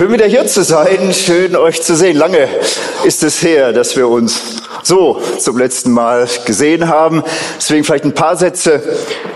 Schön 0.00 0.14
wieder 0.14 0.24
hier 0.24 0.46
zu 0.46 0.64
sein, 0.64 1.12
schön 1.12 1.54
euch 1.54 1.82
zu 1.82 1.94
sehen. 1.94 2.16
Lange 2.16 2.48
ist 3.04 3.22
es 3.22 3.42
her, 3.42 3.74
dass 3.74 3.98
wir 3.98 4.08
uns 4.08 4.62
so 4.82 5.20
zum 5.38 5.58
letzten 5.58 5.90
Mal 5.90 6.26
gesehen 6.46 6.88
haben. 6.88 7.22
Deswegen 7.58 7.84
vielleicht 7.84 8.04
ein 8.04 8.14
paar 8.14 8.34
Sätze 8.34 8.82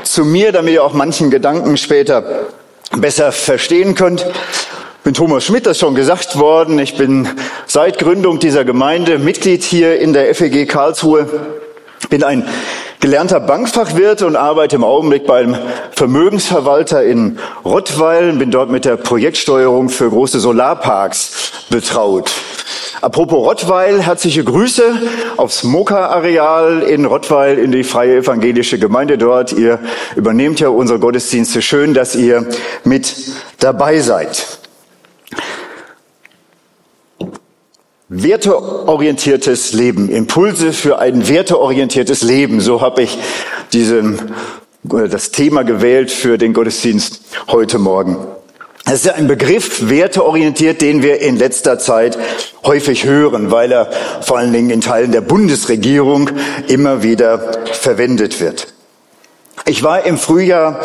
zu 0.05 0.25
mir, 0.25 0.53
damit 0.53 0.73
ihr 0.73 0.83
auch 0.83 0.95
manchen 0.95 1.30
Gedanken 1.30 1.77
später 1.77 2.47
besser 2.97 3.30
verstehen 3.30 3.95
könnt. 3.95 4.23
Ich 4.23 5.05
bin 5.05 5.12
Thomas 5.12 5.45
Schmidt, 5.45 5.66
das 5.66 5.73
ist 5.73 5.80
schon 5.80 5.95
gesagt 5.95 6.39
worden. 6.39 6.79
Ich 6.79 6.96
bin 6.96 7.29
seit 7.67 7.99
Gründung 7.99 8.38
dieser 8.38 8.65
Gemeinde 8.65 9.19
Mitglied 9.19 9.65
hier 9.65 10.01
in 10.01 10.15
der 10.15 10.35
FEG 10.35 10.66
Karlsruhe. 10.66 11.29
Bin 12.09 12.24
ein 12.24 12.49
gelernter 13.05 13.39
Bankfachwirt 13.39 14.23
und 14.23 14.35
arbeite 14.35 14.77
im 14.77 14.83
Augenblick 14.83 15.27
beim 15.27 15.55
Vermögensverwalter 15.91 17.05
in 17.05 17.39
Rottweil, 17.63 18.33
bin 18.33 18.51
dort 18.51 18.71
mit 18.71 18.87
der 18.87 18.97
Projektsteuerung 18.97 19.91
für 19.91 20.09
große 20.09 20.41
Solarparks 20.41 21.53
betraut. 21.69 22.33
Apropos 23.03 23.47
Rottweil, 23.47 24.01
herzliche 24.01 24.43
Grüße 24.43 24.97
aufs 25.37 25.65
Moka-Areal 25.65 26.80
in 26.80 27.05
Rottweil 27.05 27.59
in 27.59 27.73
die 27.73 27.85
Freie 27.85 28.17
Evangelische 28.17 28.79
Gemeinde 28.79 29.19
dort. 29.19 29.52
Ihr 29.52 29.80
übernehmt 30.16 30.59
ja 30.61 30.69
unsere 30.71 30.99
Gottesdienste. 30.99 31.61
Schön, 31.61 31.93
dass 31.93 32.16
ihr 32.16 32.47
mit 32.85 33.15
dabei 33.59 33.99
seid. 33.99 34.47
Werteorientiertes 38.11 39.73
Leben, 39.73 40.11
Impulse 40.11 40.74
für 40.74 40.99
ein 40.99 41.27
werteorientiertes 41.27 42.23
Leben. 42.23 42.61
So 42.61 42.83
habe 42.83 43.02
ich 43.02 43.16
diesen, 43.73 44.35
äh, 44.93 45.09
das 45.09 45.30
Thema 45.30 45.65
gewählt 45.65 46.11
für 46.11 46.37
den 46.37 46.52
Gottesdienst 46.52 47.23
heute 47.49 47.79
Morgen. 47.79 48.19
Das 48.85 48.96
ist 48.96 49.07
ja 49.07 49.15
ein 49.15 49.27
Begriff, 49.27 49.88
werteorientiert, 49.88 50.83
den 50.83 51.02
wir 51.02 51.23
in 51.23 51.38
letzter 51.38 51.79
Zeit 51.79 52.19
häufig 52.66 53.07
hören, 53.07 53.51
weil 53.51 53.73
er 53.73 53.91
vor 54.21 54.37
allen 54.37 54.52
Dingen 54.52 54.68
in 54.68 54.83
Teilen 54.83 55.11
der 55.11 55.23
Bundesregierung 55.23 56.29
immer 56.68 57.02
wieder 57.02 57.65
verwendet 57.73 58.39
wird. 58.39 58.74
Ich 59.65 59.83
war 59.83 60.05
im 60.05 60.18
Frühjahr 60.18 60.79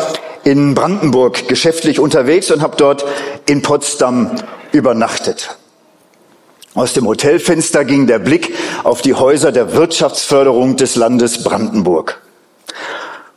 in 0.44 0.74
Brandenburg 0.74 1.48
geschäftlich 1.48 2.00
unterwegs 2.00 2.50
und 2.50 2.62
habe 2.62 2.78
dort 2.78 3.04
in 3.44 3.60
Potsdam 3.60 4.30
übernachtet. 4.72 5.59
Aus 6.74 6.92
dem 6.92 7.06
Hotelfenster 7.06 7.84
ging 7.84 8.06
der 8.06 8.20
Blick 8.20 8.54
auf 8.84 9.02
die 9.02 9.14
Häuser 9.14 9.50
der 9.50 9.74
Wirtschaftsförderung 9.74 10.76
des 10.76 10.94
Landes 10.94 11.42
Brandenburg. 11.42 12.20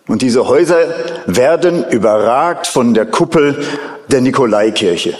Und 0.08 0.22
diese 0.22 0.48
Häuser 0.48 0.78
werden 1.26 1.86
überragt 1.90 2.68
von 2.68 2.94
der 2.94 3.06
Kuppel 3.06 3.64
der 4.10 4.22
Nikolaikirche. 4.22 5.18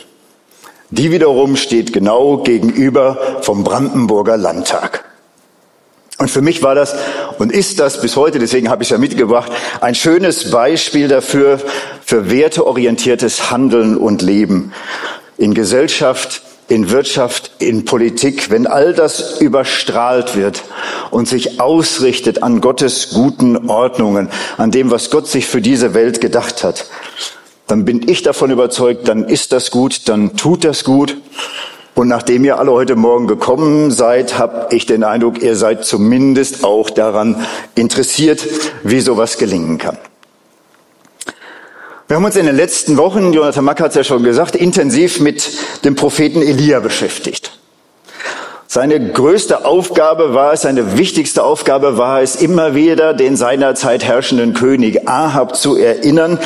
Die 0.92 1.12
wiederum 1.12 1.56
steht 1.56 1.92
genau 1.92 2.38
gegenüber 2.38 3.40
vom 3.42 3.64
Brandenburger 3.64 4.38
Landtag. 4.38 5.06
Und 6.20 6.30
für 6.30 6.42
mich 6.42 6.62
war 6.62 6.76
das 6.76 6.94
und 7.40 7.52
ist 7.52 7.80
das 7.80 8.00
bis 8.00 8.16
heute, 8.16 8.38
deswegen 8.38 8.70
habe 8.70 8.84
ich 8.84 8.90
es 8.90 8.92
ja 8.92 9.00
mitgebracht, 9.00 9.52
ein 9.82 9.96
schönes 9.96 10.52
Beispiel 10.52 11.08
dafür, 11.08 11.60
für 12.06 12.30
werteorientiertes 12.30 13.50
Handeln 13.50 13.98
und 13.98 14.22
Leben 14.22 14.72
in 15.38 15.56
Gesellschaft, 15.56 16.43
in 16.68 16.90
Wirtschaft, 16.90 17.52
in 17.60 17.86
Politik, 17.86 18.50
wenn 18.50 18.68
all 18.68 18.94
das 18.94 19.42
überstrahlt 19.42 20.36
wird 20.36 20.64
und 21.12 21.28
sich 21.28 21.60
ausrichtet 21.60 22.44
an 22.44 22.62
Gottes 22.62 23.10
guten 23.14 23.70
Ordnungen, 23.70 24.30
an 24.58 24.72
dem, 24.72 24.92
was 24.92 25.10
Gott 25.10 25.28
sich 25.28 25.48
für 25.48 25.62
diese 25.62 25.94
Welt 25.94 26.22
gedacht 26.22 26.64
hat, 26.64 26.86
dann 27.68 27.86
bin 27.86 28.08
ich 28.08 28.24
davon 28.24 28.52
überzeugt, 28.52 29.08
dann 29.08 29.26
ist 29.26 29.52
das 29.52 29.72
gut, 29.72 30.10
dann 30.10 30.36
tut 30.36 30.64
das 30.64 30.84
gut. 30.84 31.18
Und 31.96 32.08
nachdem 32.08 32.44
ihr 32.44 32.58
alle 32.58 32.72
heute 32.72 32.96
Morgen 32.96 33.28
gekommen 33.28 33.92
seid, 33.92 34.38
habe 34.40 34.76
ich 34.76 34.86
den 34.86 35.04
Eindruck, 35.04 35.42
ihr 35.42 35.56
seid 35.56 35.86
zumindest 35.86 36.64
auch 36.64 36.90
daran 36.90 37.46
interessiert, 37.76 38.46
wie 38.84 39.00
sowas 39.00 39.38
gelingen 39.38 39.78
kann. 39.78 39.98
Wir 42.14 42.18
haben 42.18 42.26
uns 42.26 42.36
in 42.36 42.46
den 42.46 42.56
letzten 42.56 42.98
Wochen, 42.98 43.34
Jonathan 43.34 43.66
Mack 43.66 43.82
hat 43.82 43.90
es 43.90 43.96
ja 43.96 44.04
schon 44.04 44.22
gesagt, 44.22 44.56
intensiv 44.56 45.20
mit 45.20 45.50
dem 45.84 45.96
Propheten 45.96 46.44
Elia 46.44 46.80
beschäftigt. 46.80 47.58
Seine 48.68 49.00
größte 49.12 49.66
Aufgabe 49.66 50.36
war 50.36 50.54
es, 50.54 50.62
seine 50.62 50.96
wichtigste 50.96 51.44
Aufgabe 51.44 51.98
war 51.98 52.22
es, 52.22 52.36
immer 52.36 52.76
wieder 52.76 53.16
den 53.16 53.36
seinerzeit 53.36 54.04
herrschenden 54.04 54.54
König 54.54 55.10
Ahab 55.10 55.56
zu 55.56 55.76
erinnern, 55.76 56.38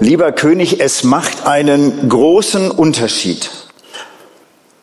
lieber 0.00 0.32
König, 0.32 0.80
es 0.80 1.02
macht 1.02 1.46
einen 1.46 2.10
großen 2.10 2.70
Unterschied, 2.70 3.48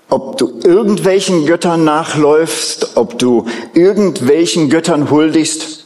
ob 0.09 0.39
du 0.39 0.61
irgendwelchen 0.63 1.45
Göttern 1.45 1.83
nachläufst, 1.83 2.93
ob 2.95 3.19
du 3.19 3.45
irgendwelchen 3.75 4.71
Göttern 4.71 5.11
huldigst 5.11 5.82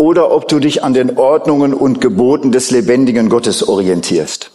oder 0.00 0.32
ob 0.32 0.48
du 0.48 0.58
dich 0.60 0.82
an 0.82 0.94
den 0.94 1.18
Ordnungen 1.18 1.74
und 1.74 2.00
Geboten 2.00 2.52
des 2.52 2.70
lebendigen 2.70 3.28
Gottes 3.28 3.68
orientierst. 3.68 4.50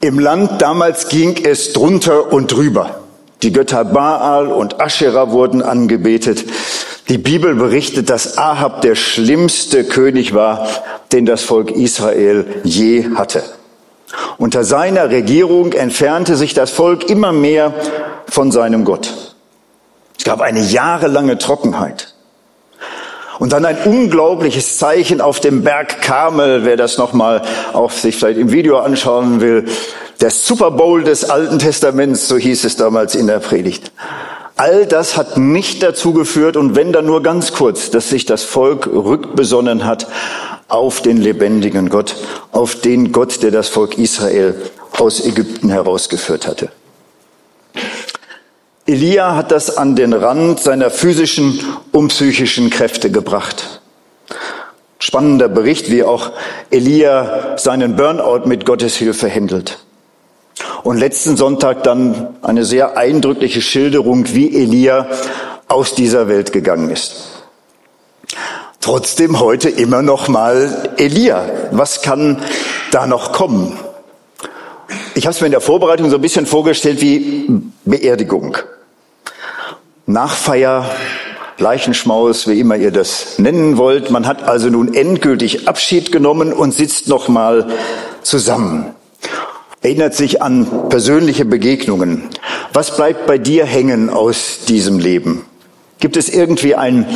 Im 0.00 0.18
Land 0.18 0.60
damals 0.60 1.08
ging 1.08 1.36
es 1.44 1.72
drunter 1.72 2.32
und 2.32 2.52
drüber. 2.52 3.00
Die 3.42 3.52
Götter 3.52 3.84
Baal 3.84 4.48
und 4.48 4.80
Aschera 4.80 5.30
wurden 5.30 5.62
angebetet. 5.62 6.44
Die 7.08 7.18
Bibel 7.18 7.54
berichtet, 7.54 8.10
dass 8.10 8.36
Ahab 8.36 8.80
der 8.80 8.96
schlimmste 8.96 9.84
König 9.84 10.34
war, 10.34 10.66
den 11.12 11.24
das 11.24 11.42
Volk 11.42 11.70
Israel 11.70 12.46
je 12.64 13.10
hatte. 13.14 13.44
Unter 14.38 14.64
seiner 14.64 15.10
Regierung 15.10 15.72
entfernte 15.72 16.34
sich 16.34 16.52
das 16.52 16.70
Volk 16.70 17.08
immer 17.08 17.30
mehr 17.30 17.72
von 18.26 18.50
seinem 18.50 18.84
Gott. 18.84 19.36
Es 20.18 20.24
gab 20.24 20.40
eine 20.40 20.60
jahrelange 20.60 21.38
Trockenheit. 21.38 22.13
Und 23.38 23.52
dann 23.52 23.64
ein 23.64 23.78
unglaubliches 23.84 24.78
Zeichen 24.78 25.20
auf 25.20 25.40
dem 25.40 25.62
Berg 25.62 26.00
Karmel, 26.02 26.64
wer 26.64 26.76
das 26.76 26.98
nochmal 26.98 27.42
auf 27.72 27.98
sich 27.98 28.16
vielleicht 28.16 28.38
im 28.38 28.52
Video 28.52 28.78
anschauen 28.78 29.40
will. 29.40 29.64
Der 30.20 30.30
Super 30.30 30.70
Bowl 30.70 31.02
des 31.02 31.28
Alten 31.28 31.58
Testaments, 31.58 32.28
so 32.28 32.36
hieß 32.36 32.64
es 32.64 32.76
damals 32.76 33.14
in 33.14 33.26
der 33.26 33.40
Predigt. 33.40 33.90
All 34.56 34.86
das 34.86 35.16
hat 35.16 35.36
nicht 35.36 35.82
dazu 35.82 36.12
geführt, 36.12 36.56
und 36.56 36.76
wenn 36.76 36.92
dann 36.92 37.06
nur 37.06 37.22
ganz 37.24 37.52
kurz, 37.52 37.90
dass 37.90 38.08
sich 38.08 38.24
das 38.24 38.44
Volk 38.44 38.86
rückbesonnen 38.86 39.84
hat 39.84 40.06
auf 40.68 41.02
den 41.02 41.16
lebendigen 41.16 41.88
Gott, 41.88 42.14
auf 42.52 42.76
den 42.76 43.10
Gott, 43.10 43.42
der 43.42 43.50
das 43.50 43.68
Volk 43.68 43.98
Israel 43.98 44.54
aus 44.96 45.24
Ägypten 45.24 45.70
herausgeführt 45.70 46.46
hatte. 46.46 46.70
Elia 48.86 49.34
hat 49.34 49.50
das 49.50 49.78
an 49.78 49.96
den 49.96 50.12
Rand 50.12 50.60
seiner 50.60 50.90
physischen 50.90 51.58
und 51.90 52.08
psychischen 52.08 52.68
Kräfte 52.68 53.10
gebracht. 53.10 53.80
Spannender 54.98 55.48
Bericht, 55.48 55.90
wie 55.90 56.02
auch 56.02 56.32
Elia 56.70 57.56
seinen 57.56 57.96
Burnout 57.96 58.46
mit 58.46 58.66
Gottes 58.66 58.96
Hilfe 58.96 59.28
händelt. 59.28 59.78
Und 60.82 60.98
letzten 60.98 61.38
Sonntag 61.38 61.82
dann 61.82 62.36
eine 62.42 62.66
sehr 62.66 62.98
eindrückliche 62.98 63.62
Schilderung, 63.62 64.26
wie 64.34 64.54
Elia 64.54 65.08
aus 65.66 65.94
dieser 65.94 66.28
Welt 66.28 66.52
gegangen 66.52 66.90
ist. 66.90 67.44
Trotzdem 68.82 69.40
heute 69.40 69.70
immer 69.70 70.02
noch 70.02 70.28
mal 70.28 70.90
Elia. 70.98 71.46
Was 71.70 72.02
kann 72.02 72.42
da 72.90 73.06
noch 73.06 73.32
kommen? 73.32 73.78
Ich 75.14 75.24
habe 75.24 75.34
es 75.34 75.40
mir 75.40 75.46
in 75.46 75.52
der 75.52 75.62
Vorbereitung 75.62 76.10
so 76.10 76.16
ein 76.16 76.22
bisschen 76.22 76.44
vorgestellt 76.44 77.00
wie 77.00 77.48
Beerdigung. 77.86 78.58
Nachfeier, 80.06 80.90
Leichenschmaus, 81.58 82.46
wie 82.46 82.60
immer 82.60 82.76
ihr 82.76 82.90
das 82.90 83.38
nennen 83.38 83.78
wollt. 83.78 84.10
Man 84.10 84.26
hat 84.26 84.42
also 84.42 84.68
nun 84.68 84.92
endgültig 84.92 85.66
Abschied 85.66 86.12
genommen 86.12 86.52
und 86.52 86.72
sitzt 86.72 87.08
nochmal 87.08 87.68
zusammen. 88.22 88.94
Erinnert 89.80 90.14
sich 90.14 90.42
an 90.42 90.88
persönliche 90.88 91.44
Begegnungen. 91.44 92.28
Was 92.72 92.96
bleibt 92.96 93.26
bei 93.26 93.38
dir 93.38 93.64
hängen 93.64 94.10
aus 94.10 94.60
diesem 94.68 94.98
Leben? 94.98 95.44
Gibt 96.00 96.16
es 96.16 96.28
irgendwie 96.28 96.74
ein 96.74 97.06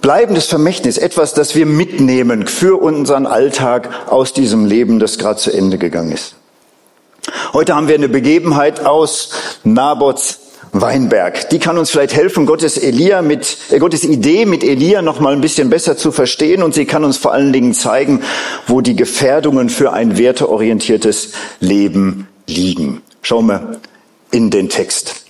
bleibendes 0.00 0.46
Vermächtnis, 0.46 0.98
etwas, 0.98 1.34
das 1.34 1.54
wir 1.54 1.66
mitnehmen 1.66 2.46
für 2.46 2.80
unseren 2.80 3.26
Alltag 3.26 3.88
aus 4.08 4.32
diesem 4.32 4.66
Leben, 4.66 4.98
das 4.98 5.18
gerade 5.18 5.38
zu 5.38 5.52
Ende 5.52 5.78
gegangen 5.78 6.12
ist? 6.12 6.34
Heute 7.52 7.74
haben 7.74 7.88
wir 7.88 7.94
eine 7.94 8.08
Begebenheit 8.08 8.84
aus 8.84 9.30
Nabots 9.64 10.45
Weinberg. 10.80 11.50
Die 11.50 11.58
kann 11.58 11.78
uns 11.78 11.90
vielleicht 11.90 12.14
helfen, 12.14 12.46
Gottes 12.46 12.78
Elia 12.78 13.22
mit, 13.22 13.58
äh, 13.70 13.78
Gottes 13.78 14.04
Idee 14.04 14.46
mit 14.46 14.64
Elia 14.64 15.02
noch 15.02 15.20
mal 15.20 15.32
ein 15.32 15.40
bisschen 15.40 15.70
besser 15.70 15.96
zu 15.96 16.12
verstehen 16.12 16.62
und 16.62 16.74
sie 16.74 16.86
kann 16.86 17.04
uns 17.04 17.16
vor 17.16 17.32
allen 17.32 17.52
Dingen 17.52 17.74
zeigen, 17.74 18.22
wo 18.66 18.80
die 18.80 18.96
Gefährdungen 18.96 19.68
für 19.68 19.92
ein 19.92 20.18
werteorientiertes 20.18 21.32
Leben 21.60 22.28
liegen. 22.46 23.02
Schauen 23.22 23.46
wir 23.46 23.80
in 24.30 24.50
den 24.50 24.68
Text. 24.68 25.25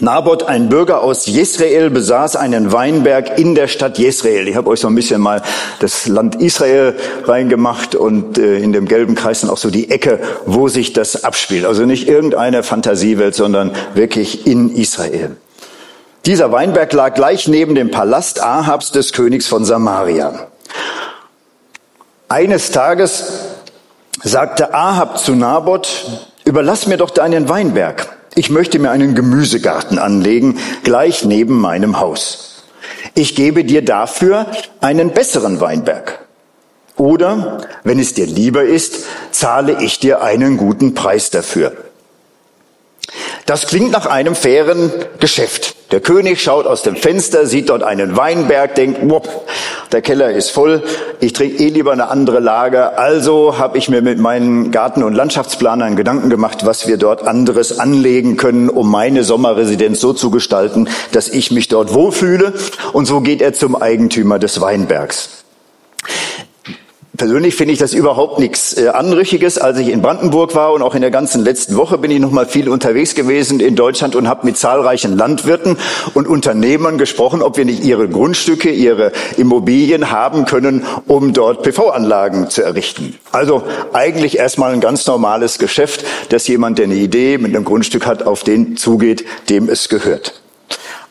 Nabot, 0.00 0.44
ein 0.44 0.68
Bürger 0.68 1.02
aus 1.02 1.26
Jesrael, 1.26 1.90
besaß 1.90 2.36
einen 2.36 2.72
Weinberg 2.72 3.36
in 3.38 3.56
der 3.56 3.66
Stadt 3.66 3.98
Jesrael. 3.98 4.46
Ich 4.46 4.54
habe 4.54 4.70
euch 4.70 4.80
so 4.80 4.86
ein 4.86 4.94
bisschen 4.94 5.20
mal 5.20 5.42
das 5.80 6.06
Land 6.06 6.36
Israel 6.36 6.94
reingemacht 7.24 7.96
und 7.96 8.38
äh, 8.38 8.58
in 8.58 8.72
dem 8.72 8.86
gelben 8.86 9.16
Kreis 9.16 9.40
dann 9.40 9.50
auch 9.50 9.56
so 9.56 9.70
die 9.70 9.90
Ecke, 9.90 10.20
wo 10.46 10.68
sich 10.68 10.92
das 10.92 11.24
abspielt. 11.24 11.64
Also 11.64 11.84
nicht 11.84 12.08
irgendeine 12.08 12.62
Fantasiewelt, 12.62 13.34
sondern 13.34 13.72
wirklich 13.94 14.46
in 14.46 14.72
Israel. 14.72 15.36
Dieser 16.26 16.52
Weinberg 16.52 16.92
lag 16.92 17.14
gleich 17.14 17.48
neben 17.48 17.74
dem 17.74 17.90
Palast 17.90 18.40
Ahabs 18.42 18.92
des 18.92 19.12
Königs 19.12 19.46
von 19.46 19.64
Samaria. 19.64 20.46
Eines 22.28 22.70
Tages 22.70 23.32
sagte 24.22 24.74
Ahab 24.74 25.18
zu 25.18 25.34
Nabot, 25.34 25.88
überlass 26.44 26.86
mir 26.86 26.98
doch 26.98 27.10
deinen 27.10 27.48
Weinberg. 27.48 28.17
Ich 28.38 28.50
möchte 28.50 28.78
mir 28.78 28.92
einen 28.92 29.16
Gemüsegarten 29.16 29.98
anlegen, 29.98 30.58
gleich 30.84 31.24
neben 31.24 31.60
meinem 31.60 31.98
Haus. 31.98 32.62
Ich 33.16 33.34
gebe 33.34 33.64
dir 33.64 33.84
dafür 33.84 34.46
einen 34.80 35.10
besseren 35.10 35.60
Weinberg. 35.60 36.24
Oder, 36.96 37.66
wenn 37.82 37.98
es 37.98 38.14
dir 38.14 38.26
lieber 38.26 38.62
ist, 38.62 39.06
zahle 39.32 39.82
ich 39.82 39.98
dir 39.98 40.22
einen 40.22 40.56
guten 40.56 40.94
Preis 40.94 41.30
dafür. 41.30 41.72
Das 43.48 43.66
klingt 43.66 43.92
nach 43.92 44.04
einem 44.04 44.34
fairen 44.34 44.92
Geschäft. 45.20 45.74
Der 45.90 46.00
König 46.00 46.42
schaut 46.42 46.66
aus 46.66 46.82
dem 46.82 46.96
Fenster, 46.96 47.46
sieht 47.46 47.70
dort 47.70 47.82
einen 47.82 48.14
Weinberg, 48.14 48.74
denkt, 48.74 48.98
wop, 49.08 49.46
der 49.90 50.02
Keller 50.02 50.32
ist 50.32 50.50
voll, 50.50 50.82
ich 51.20 51.32
trinke 51.32 51.56
eh 51.56 51.70
lieber 51.70 51.92
eine 51.92 52.08
andere 52.08 52.40
Lage. 52.40 52.98
Also 52.98 53.56
habe 53.56 53.78
ich 53.78 53.88
mir 53.88 54.02
mit 54.02 54.18
meinen 54.18 54.70
Garten- 54.70 55.02
und 55.02 55.14
Landschaftsplanern 55.14 55.96
Gedanken 55.96 56.28
gemacht, 56.28 56.66
was 56.66 56.88
wir 56.88 56.98
dort 56.98 57.26
anderes 57.26 57.78
anlegen 57.78 58.36
können, 58.36 58.68
um 58.68 58.90
meine 58.90 59.24
Sommerresidenz 59.24 59.98
so 59.98 60.12
zu 60.12 60.30
gestalten, 60.30 60.90
dass 61.12 61.30
ich 61.30 61.50
mich 61.50 61.68
dort 61.68 61.94
wohlfühle. 61.94 62.52
Und 62.92 63.06
so 63.06 63.22
geht 63.22 63.40
er 63.40 63.54
zum 63.54 63.80
Eigentümer 63.80 64.38
des 64.38 64.60
Weinbergs. 64.60 65.30
Persönlich 67.18 67.56
finde 67.56 67.72
ich 67.72 67.80
das 67.80 67.94
überhaupt 67.94 68.38
nichts 68.38 68.78
äh, 68.78 68.90
Anrüchiges. 68.90 69.58
Als 69.58 69.76
ich 69.80 69.88
in 69.88 70.02
Brandenburg 70.02 70.54
war 70.54 70.72
und 70.72 70.82
auch 70.82 70.94
in 70.94 71.00
der 71.00 71.10
ganzen 71.10 71.42
letzten 71.42 71.76
Woche 71.76 71.98
bin 71.98 72.12
ich 72.12 72.20
noch 72.20 72.30
mal 72.30 72.46
viel 72.46 72.68
unterwegs 72.68 73.16
gewesen 73.16 73.58
in 73.58 73.74
Deutschland 73.74 74.14
und 74.14 74.28
habe 74.28 74.46
mit 74.46 74.56
zahlreichen 74.56 75.18
Landwirten 75.18 75.76
und 76.14 76.28
Unternehmern 76.28 76.96
gesprochen, 76.96 77.42
ob 77.42 77.56
wir 77.56 77.64
nicht 77.64 77.82
ihre 77.82 78.08
Grundstücke, 78.08 78.70
ihre 78.70 79.10
Immobilien 79.36 80.12
haben 80.12 80.44
können, 80.44 80.86
um 81.08 81.32
dort 81.32 81.64
PV-Anlagen 81.64 82.50
zu 82.50 82.62
errichten. 82.62 83.18
Also 83.32 83.64
eigentlich 83.92 84.38
erstmal 84.38 84.72
ein 84.72 84.80
ganz 84.80 85.04
normales 85.08 85.58
Geschäft, 85.58 86.04
dass 86.28 86.46
jemand, 86.46 86.78
der 86.78 86.84
eine 86.84 86.94
Idee 86.94 87.36
mit 87.38 87.52
einem 87.52 87.64
Grundstück 87.64 88.06
hat, 88.06 88.22
auf 88.22 88.44
den 88.44 88.76
zugeht, 88.76 89.24
dem 89.48 89.68
es 89.68 89.88
gehört. 89.88 90.40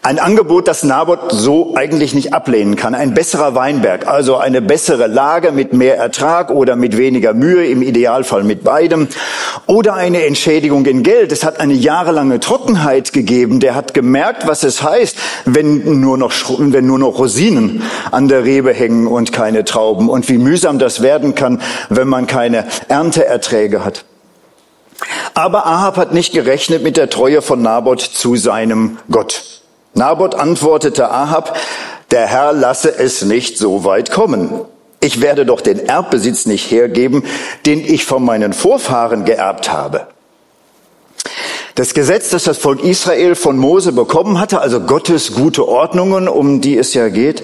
Ein 0.04 0.20
Angebot, 0.20 0.70
das 0.70 0.84
Nabot 0.84 1.20
so 1.32 1.76
eigentlich 1.76 2.16
nicht 2.16 2.34
ablehnen 2.34 2.78
kann. 2.78 2.96
Ein 2.96 3.14
besserer 3.14 3.56
Weinberg, 3.56 4.08
also 4.08 4.38
eine 4.38 4.62
bessere 4.62 5.08
Lage 5.08 5.52
mit 5.52 5.74
mehr 5.74 5.98
Ertrag 5.98 6.50
oder 6.50 6.78
mit 6.78 6.96
weniger 6.96 7.34
Mühe, 7.34 7.66
im 7.68 7.82
Idealfall 7.82 8.46
mit 8.46 8.64
beidem. 8.64 9.10
Oder 9.66 9.96
eine 9.96 10.26
Entschädigung 10.26 10.86
in 10.86 11.04
Geld. 11.04 11.34
Es 11.34 11.44
hat 11.44 11.60
eine 11.60 11.74
jahrelange 11.74 12.40
Trockenheit 12.40 13.12
gegeben. 13.12 13.60
Der 13.60 13.76
hat 13.76 13.94
gemerkt, 13.94 14.48
was 14.48 14.64
es 14.64 14.82
heißt, 14.82 15.18
wenn 15.44 16.00
nur 16.00 16.18
noch, 16.18 16.32
wenn 16.58 16.86
nur 16.86 17.00
noch 17.00 17.20
Rosinen 17.20 17.82
an 18.10 18.30
der 18.30 18.46
Rebe 18.46 18.74
hängen 18.74 19.08
und 19.08 19.34
keine 19.34 19.66
Trauben. 19.66 20.08
Und 20.08 20.30
wie 20.30 20.38
mühsam 20.38 20.80
das 20.80 21.02
werden 21.02 21.36
kann, 21.36 21.62
wenn 21.90 22.08
man 22.08 22.28
keine 22.28 22.66
Ernteerträge 22.88 23.84
hat. 23.84 24.06
Aber 25.34 25.68
Ahab 25.68 25.98
hat 25.98 26.14
nicht 26.14 26.32
gerechnet 26.32 26.82
mit 26.82 26.96
der 26.96 27.10
Treue 27.10 27.42
von 27.42 27.62
Nabot 27.62 28.00
zu 28.00 28.38
seinem 28.38 29.00
Gott. 29.12 29.58
Nabot 29.98 30.36
antwortete 30.36 31.10
Ahab, 31.10 31.58
der 32.12 32.28
Herr 32.28 32.54
lasse 32.54 32.98
es 32.98 33.24
nicht 33.24 33.58
so 33.58 33.84
weit 33.84 34.12
kommen. 34.12 34.52
Ich 35.00 35.22
werde 35.22 35.46
doch 35.46 35.62
den 35.62 35.80
Erbbesitz 35.80 36.46
nicht 36.46 36.72
hergeben, 36.72 37.24
den 37.66 37.80
ich 37.80 38.06
von 38.06 38.24
meinen 38.24 38.54
Vorfahren 38.54 39.26
geerbt 39.26 39.72
habe. 39.72 40.08
Das 41.76 41.94
Gesetz, 41.94 42.30
das 42.30 42.44
das 42.44 42.58
Volk 42.58 42.84
Israel 42.84 43.36
von 43.36 43.58
Mose 43.58 43.92
bekommen 43.92 44.40
hatte, 44.40 44.62
also 44.62 44.80
Gottes 44.82 45.34
gute 45.34 45.68
Ordnungen, 45.68 46.28
um 46.28 46.62
die 46.62 46.78
es 46.78 46.94
ja 46.94 47.10
geht, 47.10 47.44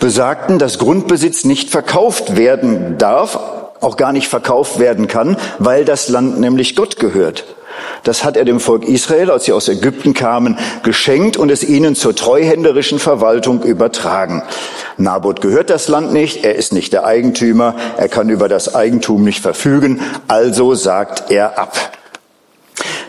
besagten, 0.00 0.58
dass 0.58 0.78
Grundbesitz 0.78 1.44
nicht 1.44 1.70
verkauft 1.70 2.36
werden 2.36 2.98
darf, 2.98 3.38
auch 3.80 3.96
gar 3.96 4.12
nicht 4.12 4.28
verkauft 4.28 4.80
werden 4.80 5.06
kann, 5.06 5.36
weil 5.58 5.84
das 5.84 6.08
Land 6.08 6.40
nämlich 6.40 6.74
Gott 6.74 6.98
gehört. 6.98 7.44
Das 8.02 8.24
hat 8.24 8.36
er 8.36 8.44
dem 8.44 8.60
Volk 8.60 8.84
Israel, 8.84 9.30
als 9.30 9.44
sie 9.44 9.52
aus 9.52 9.68
Ägypten 9.68 10.14
kamen, 10.14 10.58
geschenkt 10.82 11.36
und 11.36 11.50
es 11.50 11.62
ihnen 11.62 11.94
zur 11.94 12.14
treuhänderischen 12.14 12.98
Verwaltung 12.98 13.62
übertragen. 13.62 14.42
Nabot 14.96 15.40
gehört 15.40 15.70
das 15.70 15.88
Land 15.88 16.12
nicht, 16.12 16.44
er 16.44 16.56
ist 16.56 16.72
nicht 16.72 16.92
der 16.92 17.04
Eigentümer, 17.04 17.74
er 17.96 18.08
kann 18.08 18.28
über 18.30 18.48
das 18.48 18.74
Eigentum 18.74 19.24
nicht 19.24 19.40
verfügen, 19.40 20.00
also 20.26 20.74
sagt 20.74 21.30
er 21.30 21.58
ab. 21.58 21.76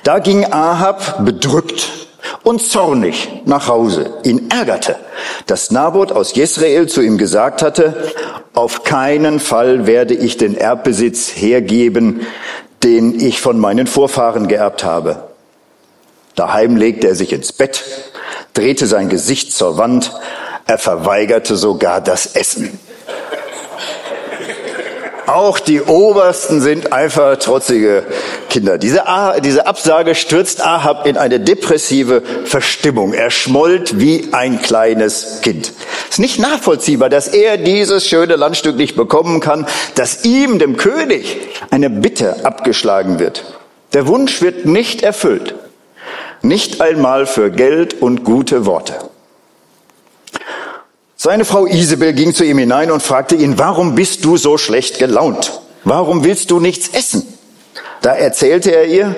Da 0.04 0.20
ging 0.20 0.46
Ahab 0.46 1.26
bedrückt 1.26 1.90
und 2.44 2.62
zornig 2.62 3.30
nach 3.46 3.68
Hause. 3.68 4.14
Ihn 4.24 4.50
ärgerte, 4.50 4.96
dass 5.46 5.72
Nabot 5.72 6.12
aus 6.12 6.36
Jesrael 6.36 6.88
zu 6.88 7.02
ihm 7.02 7.18
gesagt 7.18 7.62
hatte, 7.62 8.12
auf 8.54 8.84
keinen 8.84 9.40
Fall 9.40 9.88
werde 9.88 10.14
ich 10.14 10.38
den 10.38 10.56
Erbbesitz 10.56 11.30
hergeben, 11.30 12.22
den 12.84 13.20
ich 13.20 13.42
von 13.42 13.60
meinen 13.60 13.88
Vorfahren 13.88 14.48
geerbt 14.48 14.84
habe. 14.84 15.30
Daheim 16.36 16.76
legte 16.76 17.08
er 17.08 17.16
sich 17.16 17.34
ins 17.34 17.52
Bett, 17.52 17.84
drehte 18.54 18.88
sein 18.88 19.10
Gesicht 19.10 19.52
zur 19.52 19.78
Wand, 19.78 20.14
er 20.66 20.78
verweigerte 20.78 21.56
sogar 21.56 22.00
das 22.00 22.36
Essen. 22.36 22.80
Auch 25.30 25.60
die 25.60 25.80
Obersten 25.80 26.60
sind 26.60 26.92
einfach 26.92 27.38
trotzige 27.38 28.04
Kinder. 28.50 28.80
Diese, 28.80 29.04
diese 29.44 29.68
Absage 29.68 30.16
stürzt 30.16 30.66
Ahab 30.66 31.06
in 31.06 31.18
eine 31.18 31.40
depressive 31.40 32.24
Verstimmung. 32.46 33.14
Er 33.14 33.30
schmollt 33.30 34.00
wie 34.00 34.30
ein 34.32 34.60
kleines 34.60 35.42
Kind. 35.44 35.72
Es 36.06 36.14
ist 36.16 36.20
nicht 36.20 36.40
nachvollziehbar, 36.40 37.10
dass 37.10 37.28
er 37.28 37.58
dieses 37.58 38.08
schöne 38.08 38.38
Landstück 38.38 38.76
nicht 38.76 38.96
bekommen 38.96 39.40
kann, 39.40 39.68
dass 39.94 40.26
ihm, 40.26 40.58
dem 40.58 40.78
König, 40.78 41.38
eine 41.70 41.92
Bitte 41.92 42.44
abgeschlagen 42.44 43.20
wird. 43.20 43.44
Der 43.94 44.08
Wunsch 44.08 44.42
wird 44.42 44.66
nicht 44.66 45.04
erfüllt. 45.04 45.54
Nicht 46.42 46.82
einmal 46.82 47.28
für 47.28 47.52
Geld 47.52 48.02
und 48.02 48.24
gute 48.24 48.66
Worte. 48.66 48.96
Seine 51.22 51.44
Frau 51.44 51.66
Isabel 51.66 52.14
ging 52.14 52.34
zu 52.34 52.46
ihm 52.46 52.60
hinein 52.60 52.92
und 52.92 53.04
fragte 53.04 53.36
ihn, 53.36 53.60
warum 53.60 53.94
bist 53.94 54.24
du 54.24 54.38
so 54.38 54.58
schlecht 54.58 55.00
gelaunt? 55.00 55.60
Warum 55.84 56.24
willst 56.24 56.50
du 56.50 56.62
nichts 56.62 56.88
essen? 56.88 57.28
Da 58.02 58.16
erzählte 58.16 58.74
er 58.74 58.86
ihr, 58.86 59.14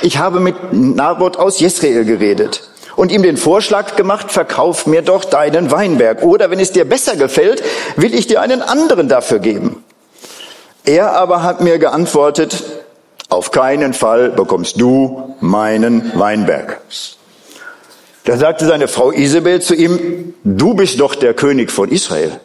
ich 0.00 0.16
habe 0.16 0.40
mit 0.40 0.72
Nabot 0.72 1.36
aus 1.36 1.60
Jesrael 1.60 2.06
geredet 2.06 2.70
und 2.96 3.12
ihm 3.12 3.22
den 3.22 3.36
Vorschlag 3.36 3.96
gemacht, 3.96 4.32
verkauf 4.32 4.86
mir 4.86 5.02
doch 5.02 5.26
deinen 5.26 5.70
Weinberg. 5.70 6.22
Oder 6.22 6.50
wenn 6.50 6.58
es 6.58 6.72
dir 6.72 6.86
besser 6.86 7.16
gefällt, 7.16 7.62
will 7.96 8.14
ich 8.14 8.26
dir 8.26 8.40
einen 8.40 8.62
anderen 8.62 9.10
dafür 9.10 9.40
geben. 9.40 9.84
Er 10.86 11.12
aber 11.12 11.42
hat 11.42 11.60
mir 11.60 11.78
geantwortet, 11.78 12.64
auf 13.28 13.50
keinen 13.50 13.92
Fall 13.92 14.30
bekommst 14.30 14.80
du 14.80 15.36
meinen 15.40 16.12
Weinberg. 16.18 16.80
Da 18.26 18.36
sagte 18.36 18.66
seine 18.66 18.88
Frau 18.88 19.12
Isabel 19.12 19.62
zu 19.62 19.74
ihm, 19.74 20.34
du 20.42 20.74
bist 20.74 20.98
doch 20.98 21.14
der 21.14 21.32
König 21.32 21.70
von 21.70 21.90
Israel. 21.90 22.40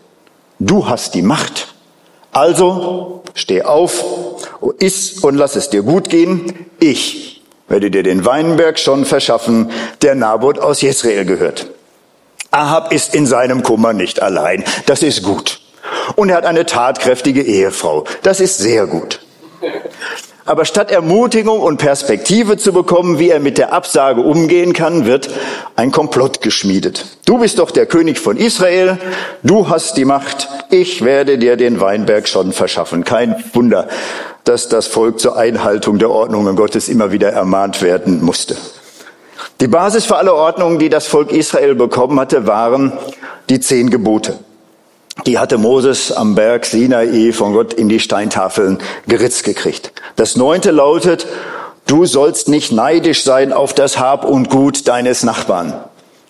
Du 0.60 0.88
hast 0.88 1.16
die 1.16 1.24
Macht. 1.24 1.74
Also 2.32 3.24
steh 3.34 3.64
auf, 3.64 4.06
iss 4.78 5.24
und 5.24 5.36
lass 5.36 5.56
es 5.56 5.72
dir 5.72 5.82
gut 5.82 6.08
gehen. 6.08 6.54
Ich 6.80 7.42
werde 7.68 7.90
dir 7.90 8.04
den 8.04 8.26
Weinberg 8.26 8.78
schon 8.78 9.06
verschaffen, 9.06 9.72
der 10.04 10.14
Nabot 10.14 10.60
aus 10.60 10.82
Jezreel 10.82 11.26
gehört. 11.26 11.66
Ahab 12.52 12.94
ist 12.94 13.16
in 13.16 13.26
seinem 13.26 13.64
Kummer 13.64 13.94
nicht 13.94 14.22
allein. 14.22 14.64
Das 14.86 15.02
ist 15.02 15.24
gut. 15.24 15.62
Und 16.16 16.30
er 16.30 16.38
hat 16.38 16.46
eine 16.46 16.68
tatkräftige 16.68 17.42
Ehefrau. 17.42 18.06
Das 18.22 18.40
ist 18.40 18.60
sehr 18.60 18.86
gut. 18.86 19.20
Aber 20.46 20.66
statt 20.66 20.90
Ermutigung 20.90 21.60
und 21.62 21.78
Perspektive 21.78 22.58
zu 22.58 22.74
bekommen, 22.74 23.20
wie 23.20 23.30
er 23.30 23.40
mit 23.40 23.58
der 23.58 23.74
Absage 23.74 24.22
umgehen 24.22 24.74
kann, 24.74 25.06
wird 25.06 25.30
ein 25.76 25.92
Komplott 25.92 26.42
geschmiedet. 26.42 27.06
Du 27.26 27.38
bist 27.38 27.60
doch 27.60 27.70
der 27.70 27.86
König 27.86 28.20
von 28.20 28.38
Israel, 28.38 28.98
du 29.44 29.70
hast 29.70 29.98
die 29.98 30.06
Macht, 30.06 30.50
ich 30.72 31.04
werde 31.04 31.38
dir 31.38 31.58
den 31.58 31.80
Weinberg 31.80 32.28
schon 32.28 32.54
verschaffen. 32.54 33.04
Kein 33.04 33.36
Wunder, 33.54 33.88
dass 34.44 34.68
das 34.68 34.88
Volk 34.88 35.20
zur 35.20 35.38
Einhaltung 35.38 36.00
der 36.00 36.10
Ordnungen 36.10 36.56
Gottes 36.56 36.90
immer 36.90 37.12
wieder 37.12 37.30
ermahnt 37.32 37.82
werden 37.84 38.24
musste. 38.24 38.58
Die 39.60 39.68
Basis 39.68 40.06
für 40.06 40.18
alle 40.18 40.34
Ordnungen, 40.34 40.80
die 40.80 40.90
das 40.90 41.06
Volk 41.06 41.32
Israel 41.32 41.76
bekommen 41.76 42.20
hatte, 42.20 42.48
waren 42.48 42.94
die 43.50 43.60
zehn 43.60 43.92
Gebote. 43.92 44.40
Die 45.26 45.38
hatte 45.38 45.58
Moses 45.58 46.12
am 46.12 46.36
Berg 46.36 46.66
Sinai 46.66 47.32
von 47.34 47.54
Gott 47.54 47.74
in 47.74 47.90
die 47.90 48.00
Steintafeln 48.00 48.80
geritzt 49.08 49.44
gekriegt. 49.44 49.92
Das 50.16 50.36
neunte 50.36 50.72
lautet, 50.72 51.28
du 51.86 52.06
sollst 52.06 52.48
nicht 52.48 52.72
neidisch 52.72 53.24
sein 53.24 53.54
auf 53.54 53.74
das 53.74 54.00
Hab 54.00 54.26
und 54.26 54.50
Gut 54.50 54.88
deines 54.88 55.24
Nachbarn. 55.24 55.74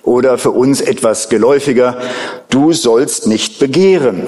Oder 0.04 0.38
für 0.38 0.52
uns 0.52 0.82
etwas 0.82 1.30
geläufiger, 1.30 1.98
du 2.50 2.74
sollst 2.74 3.28
nicht 3.28 3.60
begehren. 3.60 4.24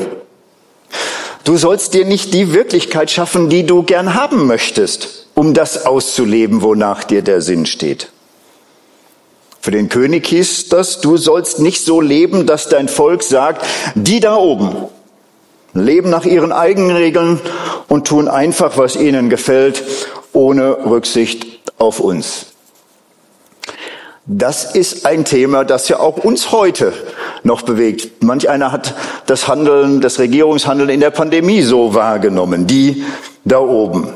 Du 1.43 1.57
sollst 1.57 1.93
dir 1.93 2.05
nicht 2.05 2.33
die 2.33 2.53
Wirklichkeit 2.53 3.11
schaffen, 3.11 3.49
die 3.49 3.65
du 3.65 3.83
gern 3.83 4.13
haben 4.13 4.47
möchtest, 4.47 5.27
um 5.33 5.53
das 5.53 5.85
auszuleben, 5.85 6.61
wonach 6.61 7.03
dir 7.03 7.21
der 7.21 7.41
Sinn 7.41 7.65
steht. 7.65 8.09
Für 9.63 9.71
den 9.71 9.87
König 9.87 10.27
hieß 10.27 10.67
das, 10.67 10.99
du 10.99 11.15
sollst 11.15 11.59
nicht 11.59 11.85
so 11.85 12.01
leben, 12.01 12.45
dass 12.45 12.67
dein 12.67 12.89
Volk 12.89 13.23
sagt, 13.23 13.65
die 13.95 14.19
da 14.19 14.35
oben 14.35 14.75
leben 15.73 16.09
nach 16.09 16.25
ihren 16.25 16.51
eigenen 16.51 16.91
Regeln 16.93 17.39
und 17.87 18.05
tun 18.05 18.27
einfach, 18.27 18.77
was 18.77 18.97
ihnen 18.97 19.29
gefällt, 19.29 19.81
ohne 20.33 20.85
Rücksicht 20.85 21.61
auf 21.77 22.01
uns. 22.01 22.47
Das 24.25 24.75
ist 24.75 25.05
ein 25.05 25.23
Thema, 25.23 25.63
das 25.63 25.87
ja 25.87 25.97
auch 25.97 26.17
uns 26.17 26.51
heute 26.51 26.91
noch 27.43 27.61
bewegt. 27.61 28.21
Manch 28.21 28.49
einer 28.49 28.73
hat 28.73 28.95
das 29.27 29.47
Handeln, 29.47 30.01
das 30.01 30.19
Regierungshandeln 30.19 30.89
in 30.89 30.99
der 30.99 31.11
Pandemie 31.11 31.61
so 31.61 31.93
wahrgenommen. 31.93 32.67
Die 32.67 33.05
da 33.45 33.59
oben. 33.59 34.09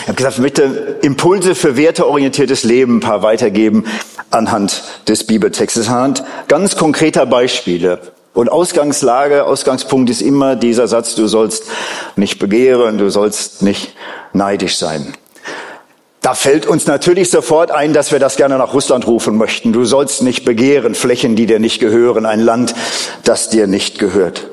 Ich 0.00 0.08
habe 0.08 0.14
gesagt, 0.14 0.34
ich 0.36 0.40
möchte 0.40 0.98
Impulse 1.02 1.54
für 1.54 1.76
werteorientiertes 1.76 2.64
Leben 2.64 2.96
ein 2.96 3.00
paar 3.00 3.22
weitergeben 3.22 3.84
anhand 4.30 4.82
des 5.06 5.24
Bibeltextes, 5.24 5.88
anhand 5.88 6.24
ganz 6.48 6.76
konkreter 6.76 7.26
Beispiele. 7.26 8.00
Und 8.34 8.50
Ausgangslage, 8.50 9.44
Ausgangspunkt 9.44 10.08
ist 10.08 10.22
immer 10.22 10.56
dieser 10.56 10.88
Satz, 10.88 11.14
du 11.14 11.26
sollst 11.26 11.64
nicht 12.16 12.38
begehren, 12.38 12.96
du 12.96 13.10
sollst 13.10 13.62
nicht 13.62 13.94
neidisch 14.32 14.78
sein. 14.78 15.12
Da 16.22 16.34
fällt 16.34 16.66
uns 16.66 16.86
natürlich 16.86 17.30
sofort 17.30 17.70
ein, 17.72 17.92
dass 17.92 18.12
wir 18.12 18.20
das 18.20 18.36
gerne 18.36 18.56
nach 18.56 18.72
Russland 18.72 19.06
rufen 19.06 19.36
möchten. 19.36 19.72
Du 19.72 19.84
sollst 19.84 20.22
nicht 20.22 20.44
begehren, 20.44 20.94
Flächen, 20.94 21.36
die 21.36 21.46
dir 21.46 21.58
nicht 21.58 21.80
gehören, 21.80 22.24
ein 22.24 22.40
Land, 22.40 22.74
das 23.24 23.50
dir 23.50 23.66
nicht 23.66 23.98
gehört. 23.98 24.51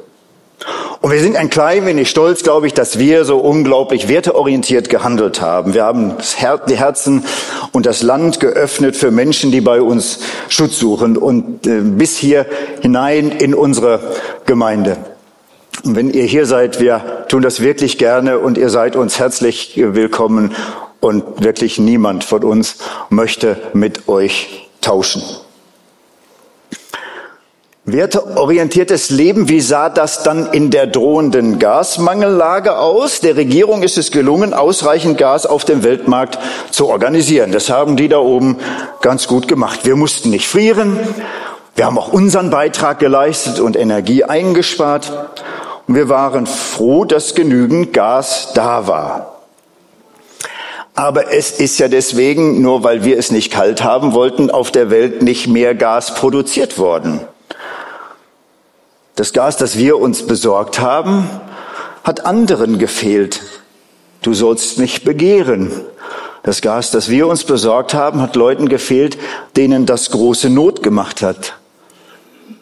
Und 1.01 1.11
wir 1.11 1.21
sind 1.21 1.37
ein 1.37 1.49
klein 1.49 1.85
wenig 1.85 2.09
stolz, 2.09 2.43
glaube 2.43 2.67
ich, 2.67 2.73
dass 2.73 2.99
wir 2.99 3.23
so 3.23 3.37
unglaublich 3.37 4.09
werteorientiert 4.09 4.89
gehandelt 4.89 5.39
haben. 5.39 5.73
Wir 5.73 5.85
haben 5.85 6.15
die 6.67 6.75
Herzen 6.75 7.23
und 7.71 7.85
das 7.85 8.03
Land 8.03 8.41
geöffnet 8.41 8.97
für 8.97 9.09
Menschen, 9.09 9.49
die 9.51 9.61
bei 9.61 9.81
uns 9.81 10.19
Schutz 10.49 10.77
suchen 10.77 11.15
und 11.15 11.65
äh, 11.65 11.79
bis 11.79 12.17
hier 12.17 12.45
hinein 12.81 13.31
in 13.31 13.53
unsere 13.53 14.01
Gemeinde. 14.45 14.97
Und 15.85 15.95
wenn 15.95 16.09
ihr 16.09 16.25
hier 16.25 16.45
seid, 16.45 16.81
wir 16.81 17.25
tun 17.29 17.43
das 17.43 17.61
wirklich 17.61 17.97
gerne 17.97 18.39
und 18.39 18.57
ihr 18.57 18.69
seid 18.69 18.97
uns 18.97 19.19
herzlich 19.19 19.75
willkommen 19.77 20.53
und 20.99 21.41
wirklich 21.41 21.79
niemand 21.79 22.25
von 22.25 22.43
uns 22.43 22.75
möchte 23.09 23.55
mit 23.71 24.09
euch 24.09 24.69
tauschen. 24.81 25.21
Werteorientiertes 27.93 29.09
Leben, 29.09 29.49
wie 29.49 29.61
sah 29.61 29.89
das 29.89 30.23
dann 30.23 30.51
in 30.51 30.71
der 30.71 30.87
drohenden 30.87 31.59
Gasmangellage 31.59 32.77
aus? 32.77 33.19
Der 33.19 33.35
Regierung 33.35 33.83
ist 33.83 33.97
es 33.97 34.11
gelungen, 34.11 34.53
ausreichend 34.53 35.17
Gas 35.17 35.45
auf 35.45 35.65
dem 35.65 35.83
Weltmarkt 35.83 36.39
zu 36.71 36.87
organisieren. 36.87 37.51
Das 37.51 37.69
haben 37.69 37.95
die 37.95 38.09
da 38.09 38.19
oben 38.19 38.57
ganz 39.01 39.27
gut 39.27 39.47
gemacht. 39.47 39.81
Wir 39.83 39.95
mussten 39.95 40.29
nicht 40.29 40.47
frieren. 40.47 40.99
Wir 41.75 41.85
haben 41.85 41.97
auch 41.97 42.11
unseren 42.11 42.49
Beitrag 42.49 42.99
geleistet 42.99 43.59
und 43.59 43.75
Energie 43.75 44.23
eingespart. 44.23 45.11
Und 45.87 45.95
wir 45.95 46.09
waren 46.09 46.47
froh, 46.47 47.05
dass 47.05 47.35
genügend 47.35 47.93
Gas 47.93 48.51
da 48.53 48.87
war. 48.87 49.39
Aber 50.95 51.33
es 51.33 51.51
ist 51.51 51.79
ja 51.79 51.87
deswegen, 51.87 52.61
nur 52.61 52.83
weil 52.83 53.05
wir 53.05 53.17
es 53.17 53.31
nicht 53.31 53.53
kalt 53.53 53.83
haben 53.83 54.13
wollten, 54.13 54.51
auf 54.51 54.69
der 54.69 54.89
Welt 54.89 55.21
nicht 55.21 55.47
mehr 55.47 55.73
Gas 55.73 56.13
produziert 56.13 56.77
worden. 56.77 57.21
Das 59.19 59.33
Gas, 59.33 59.57
das 59.57 59.77
wir 59.77 59.99
uns 59.99 60.25
besorgt 60.25 60.79
haben, 60.79 61.29
hat 62.05 62.25
anderen 62.25 62.79
gefehlt. 62.79 63.41
Du 64.21 64.33
sollst 64.33 64.79
nicht 64.79 65.03
begehren. 65.03 65.73
Das 66.43 66.61
Gas, 66.61 66.91
das 66.91 67.09
wir 67.09 67.27
uns 67.27 67.43
besorgt 67.43 67.93
haben, 67.93 68.21
hat 68.21 68.37
Leuten 68.37 68.69
gefehlt, 68.69 69.17
denen 69.57 69.85
das 69.85 70.11
große 70.11 70.49
Not 70.49 70.83
gemacht 70.83 71.21
hat. 71.21 71.55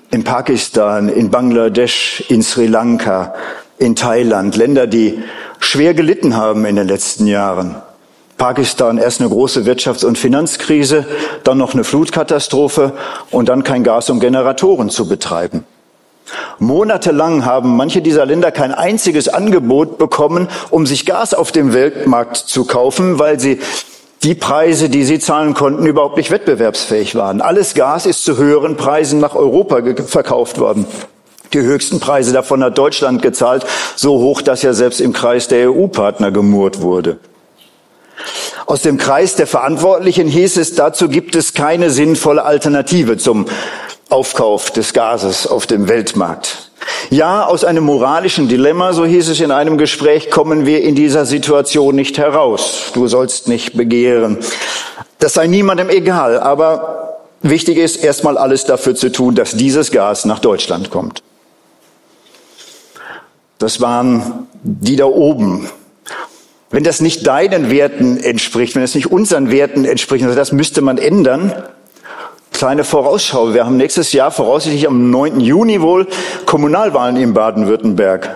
In 0.10 0.24
Pakistan, 0.24 1.10
in 1.10 1.30
Bangladesch, 1.30 2.24
in 2.28 2.42
Sri 2.42 2.66
Lanka, 2.66 3.36
in 3.78 3.96
Thailand, 3.96 4.56
Länder, 4.56 4.88
die 4.88 5.22
schwer 5.60 5.94
gelitten 5.94 6.36
haben 6.36 6.66
in 6.66 6.76
den 6.76 6.88
letzten 6.88 7.28
Jahren. 7.28 7.76
Pakistan 8.40 8.98
erst 8.98 9.22
eine 9.22 9.30
große 9.30 9.62
Wirtschafts- 9.66 10.04
und 10.04 10.18
Finanzkrise, 10.18 11.06
dann 11.44 11.60
noch 11.60 11.76
eine 11.76 11.84
Flutkatastrophe 11.84 12.94
und 13.30 13.48
dann 13.48 13.64
kein 13.64 13.84
Gas, 13.84 14.10
um 14.10 14.20
Generatoren 14.20 14.90
zu 14.90 15.08
betreiben. 15.08 15.64
Monatelang 16.60 17.46
haben 17.46 17.76
manche 17.76 18.02
dieser 18.02 18.26
Länder 18.26 18.52
kein 18.52 18.74
einziges 18.74 19.28
Angebot 19.28 19.98
bekommen, 19.98 20.48
um 20.70 20.86
sich 20.86 21.06
Gas 21.06 21.34
auf 21.34 21.52
dem 21.52 21.74
Weltmarkt 21.74 22.38
zu 22.38 22.66
kaufen, 22.66 23.20
weil 23.20 23.40
sie 23.40 23.60
die 24.24 24.36
Preise, 24.36 24.90
die 24.90 25.04
sie 25.04 25.20
zahlen 25.20 25.54
konnten, 25.54 25.86
überhaupt 25.86 26.18
nicht 26.18 26.32
wettbewerbsfähig 26.32 27.16
waren. 27.16 27.42
Alles 27.42 27.76
Gas 27.76 28.06
ist 28.06 28.24
zu 28.24 28.38
höheren 28.38 28.76
Preisen 28.76 29.20
nach 29.20 29.36
Europa 29.36 29.82
verkauft 30.06 30.60
worden. 30.60 30.86
Die 31.54 31.60
höchsten 31.60 32.00
Preise 32.00 32.34
davon 32.34 32.64
hat 32.64 32.78
Deutschland 32.78 33.22
gezahlt, 33.22 33.66
so 33.96 34.20
hoch, 34.20 34.42
dass 34.42 34.64
ja 34.64 34.74
selbst 34.74 35.00
im 35.00 35.14
Kreis 35.14 35.48
der 35.48 35.72
EU-Partner 35.72 36.32
gemurrt 36.32 36.82
wurde. 36.82 37.20
Aus 38.66 38.82
dem 38.82 38.98
Kreis 38.98 39.36
der 39.36 39.48
Verantwortlichen 39.48 40.28
hieß 40.28 40.58
es, 40.58 40.76
dazu 40.76 41.08
gibt 41.08 41.36
es 41.36 41.54
keine 41.54 41.90
sinnvolle 41.90 42.44
Alternative 42.44 43.16
zum 43.16 43.46
Aufkauf 44.10 44.72
des 44.72 44.94
Gases 44.94 45.48
auf 45.48 45.68
dem 45.68 45.88
Weltmarkt. 45.88 46.70
Ja, 47.10 47.46
aus 47.46 47.64
einem 47.64 47.84
moralischen 47.84 48.48
Dilemma, 48.48 48.94
so 48.94 49.06
hieß 49.06 49.30
es 49.30 49.40
in 49.40 49.52
einem 49.52 49.78
Gespräch, 49.78 50.32
kommen 50.32 50.66
wir 50.66 50.82
in 50.82 50.96
dieser 50.96 51.26
Situation 51.26 51.96
nicht 51.96 52.18
heraus. 52.18 52.92
Du 52.94 53.08
sollst 53.08 53.48
nicht 53.48 53.76
begehren. 53.76 54.38
Das 55.20 55.34
sei 55.34 55.48
niemandem 55.48 55.90
egal, 55.90 56.40
aber 56.40 57.20
wichtig 57.42 57.78
ist 57.78 57.98
erstmal 57.98 58.38
alles 58.38 58.66
dafür 58.66 58.96
zu 58.96 59.12
tun, 59.12 59.36
dass 59.36 59.52
dieses 59.52 59.92
Gas 59.92 60.26
nach 60.26 60.40
Deutschland 60.40 60.90
kommt. 60.90 61.24
Das 63.58 63.82
waren 63.82 64.48
die 64.64 64.96
da 64.96 65.06
oben, 65.06 65.70
wenn 66.70 66.84
das 66.84 67.02
nicht 67.02 67.26
deinen 67.26 67.72
Werten 67.72 68.18
entspricht, 68.18 68.76
wenn 68.76 68.84
es 68.84 68.94
nicht 68.94 69.08
unseren 69.08 69.50
Werten 69.50 69.86
entspricht, 69.86 70.24
also 70.24 70.36
das 70.36 70.52
müsste 70.52 70.82
man 70.82 70.98
ändern. 70.98 71.54
Kleine 72.58 72.84
Vorausschau. 72.84 73.54
Wir 73.54 73.68
haben 73.68 73.78
nächstes 73.78 74.14
Jahr 74.14 74.32
voraussichtlich 74.32 74.88
am 74.88 75.12
9. 75.12 75.42
Juni 75.42 75.80
wohl 75.80 76.08
Kommunalwahlen 76.48 77.16
in 77.16 77.36
Baden-Württemberg. 77.36 78.36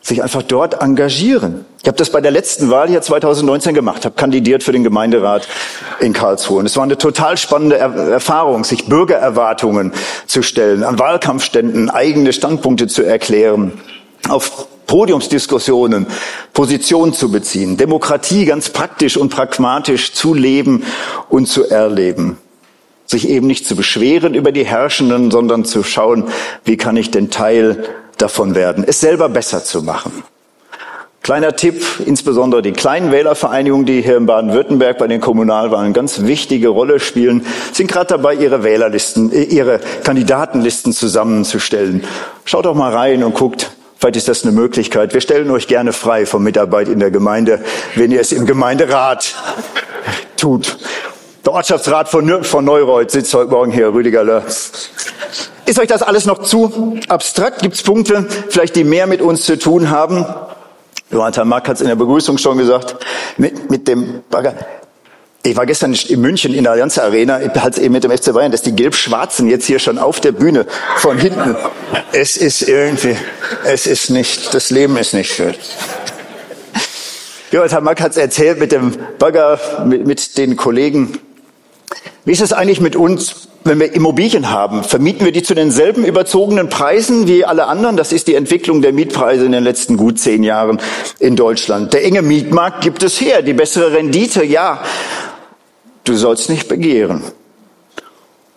Sich 0.00 0.22
einfach 0.22 0.42
dort 0.42 0.80
engagieren. 0.80 1.66
Ich 1.82 1.86
habe 1.86 1.98
das 1.98 2.08
bei 2.08 2.22
der 2.22 2.30
letzten 2.30 2.70
Wahl 2.70 2.88
hier 2.88 3.02
2019 3.02 3.74
gemacht, 3.74 4.06
habe 4.06 4.14
kandidiert 4.14 4.62
für 4.62 4.72
den 4.72 4.84
Gemeinderat 4.84 5.46
in 6.00 6.14
Karlsruhe. 6.14 6.60
Und 6.60 6.64
es 6.64 6.78
war 6.78 6.84
eine 6.84 6.96
total 6.96 7.36
spannende 7.36 7.76
Erfahrung, 7.76 8.64
sich 8.64 8.86
Bürgererwartungen 8.86 9.92
zu 10.26 10.40
stellen, 10.40 10.82
an 10.82 10.98
Wahlkampfständen 10.98 11.90
eigene 11.90 12.32
Standpunkte 12.32 12.86
zu 12.86 13.02
erklären, 13.02 13.72
auf 14.30 14.66
Podiumsdiskussionen 14.86 16.06
Position 16.54 17.12
zu 17.12 17.30
beziehen, 17.30 17.76
Demokratie 17.76 18.46
ganz 18.46 18.70
praktisch 18.70 19.18
und 19.18 19.28
pragmatisch 19.28 20.14
zu 20.14 20.32
leben 20.32 20.84
und 21.28 21.48
zu 21.48 21.68
erleben. 21.68 22.38
Sich 23.06 23.28
eben 23.28 23.46
nicht 23.46 23.66
zu 23.66 23.76
beschweren 23.76 24.34
über 24.34 24.52
die 24.52 24.64
Herrschenden, 24.64 25.30
sondern 25.30 25.64
zu 25.64 25.82
schauen, 25.82 26.24
wie 26.64 26.76
kann 26.76 26.96
ich 26.96 27.10
denn 27.10 27.30
Teil 27.30 27.84
davon 28.18 28.54
werden, 28.54 28.84
es 28.86 29.00
selber 29.00 29.28
besser 29.28 29.64
zu 29.64 29.82
machen. 29.82 30.24
Kleiner 31.26 31.56
Tipp, 31.56 31.84
insbesondere 32.06 32.62
die 32.62 32.70
kleinen 32.70 33.10
Wählervereinigungen, 33.10 33.84
die 33.84 34.00
hier 34.00 34.16
in 34.16 34.26
Baden-Württemberg 34.26 34.96
bei 34.96 35.08
den 35.08 35.20
Kommunalwahlen 35.20 35.92
ganz 35.92 36.22
wichtige 36.22 36.68
Rolle 36.68 37.00
spielen, 37.00 37.44
sind 37.72 37.90
gerade 37.90 38.06
dabei, 38.06 38.34
ihre 38.34 38.62
Wählerlisten, 38.62 39.32
äh, 39.32 39.42
ihre 39.42 39.80
Kandidatenlisten 40.04 40.92
zusammenzustellen. 40.92 42.04
Schaut 42.44 42.64
doch 42.64 42.76
mal 42.76 42.94
rein 42.94 43.24
und 43.24 43.34
guckt, 43.34 43.72
Vielleicht 43.98 44.16
ist 44.16 44.28
das 44.28 44.42
eine 44.44 44.52
Möglichkeit. 44.52 45.14
Wir 45.14 45.22
stellen 45.22 45.50
euch 45.50 45.68
gerne 45.68 45.92
frei 45.92 46.26
von 46.26 46.42
Mitarbeit 46.42 46.88
in 46.88 47.00
der 47.00 47.10
Gemeinde, 47.10 47.64
wenn 47.94 48.12
ihr 48.12 48.20
es 48.20 48.30
im 48.30 48.44
Gemeinderat 48.44 49.34
tut. 50.36 50.76
Der 51.46 51.52
Ortschaftsrat 51.52 52.08
von, 52.08 52.42
von 52.42 52.64
Neureuth 52.64 53.12
sitzt 53.12 53.32
heute 53.32 53.52
Morgen 53.52 53.70
hier, 53.70 53.94
Rüdiger 53.94 54.24
Löhr. 54.24 54.42
Ist 54.46 55.78
euch 55.78 55.86
das 55.86 56.02
alles 56.02 56.26
noch 56.26 56.42
zu 56.42 56.98
abstrakt? 57.06 57.62
Gibt 57.62 57.76
es 57.76 57.84
Punkte, 57.84 58.26
vielleicht 58.48 58.74
die 58.74 58.82
mehr 58.82 59.06
mit 59.06 59.22
uns 59.22 59.44
zu 59.44 59.56
tun 59.56 59.88
haben? 59.88 60.26
Johann 61.12 61.46
Mack 61.46 61.68
hat 61.68 61.76
es 61.76 61.82
in 61.82 61.86
der 61.86 61.94
Begrüßung 61.94 62.36
schon 62.38 62.58
gesagt, 62.58 62.96
mit, 63.36 63.70
mit 63.70 63.86
dem 63.86 64.24
Bagger. 64.28 64.54
Ich 65.44 65.56
war 65.56 65.66
gestern 65.66 65.94
in 65.94 66.20
München 66.20 66.52
in 66.52 66.64
der 66.64 66.72
Allianz 66.72 66.98
Arena, 66.98 67.38
halt 67.38 67.78
eben 67.78 67.92
mit 67.92 68.02
dem 68.02 68.10
FC 68.10 68.34
Bayern, 68.34 68.50
dass 68.50 68.62
die 68.62 68.74
Gelb-Schwarzen 68.74 69.48
jetzt 69.48 69.66
hier 69.66 69.78
schon 69.78 69.98
auf 69.98 70.18
der 70.18 70.32
Bühne 70.32 70.66
von 70.96 71.16
hinten. 71.16 71.54
Es 72.10 72.36
ist 72.36 72.62
irgendwie, 72.62 73.16
es 73.64 73.86
ist 73.86 74.10
nicht, 74.10 74.52
das 74.52 74.70
Leben 74.70 74.96
ist 74.96 75.14
nicht 75.14 75.32
schön. 75.32 75.54
Jonathan 77.52 77.84
Mack 77.84 78.00
hat 78.00 78.10
es 78.10 78.16
erzählt 78.16 78.58
mit 78.58 78.72
dem 78.72 78.96
Bagger, 79.20 79.60
mit, 79.84 80.08
mit 80.08 80.36
den 80.36 80.56
Kollegen. 80.56 81.20
Wie 82.24 82.32
ist 82.32 82.40
es 82.40 82.52
eigentlich 82.52 82.80
mit 82.80 82.96
uns, 82.96 83.48
wenn 83.64 83.78
wir 83.78 83.92
Immobilien 83.94 84.50
haben? 84.50 84.82
Vermieten 84.82 85.24
wir 85.24 85.32
die 85.32 85.42
zu 85.42 85.54
denselben 85.54 86.04
überzogenen 86.04 86.68
Preisen 86.68 87.28
wie 87.28 87.44
alle 87.44 87.66
anderen? 87.66 87.96
Das 87.96 88.12
ist 88.12 88.26
die 88.26 88.34
Entwicklung 88.34 88.82
der 88.82 88.92
Mietpreise 88.92 89.44
in 89.44 89.52
den 89.52 89.64
letzten 89.64 89.96
gut 89.96 90.18
zehn 90.18 90.42
Jahren 90.42 90.80
in 91.18 91.36
Deutschland. 91.36 91.94
Der 91.94 92.04
enge 92.04 92.22
Mietmarkt 92.22 92.82
gibt 92.82 93.02
es 93.02 93.20
her, 93.20 93.42
die 93.42 93.52
bessere 93.52 93.92
Rendite, 93.92 94.44
ja. 94.44 94.82
Du 96.04 96.14
sollst 96.14 96.50
nicht 96.50 96.68
begehren. 96.68 97.22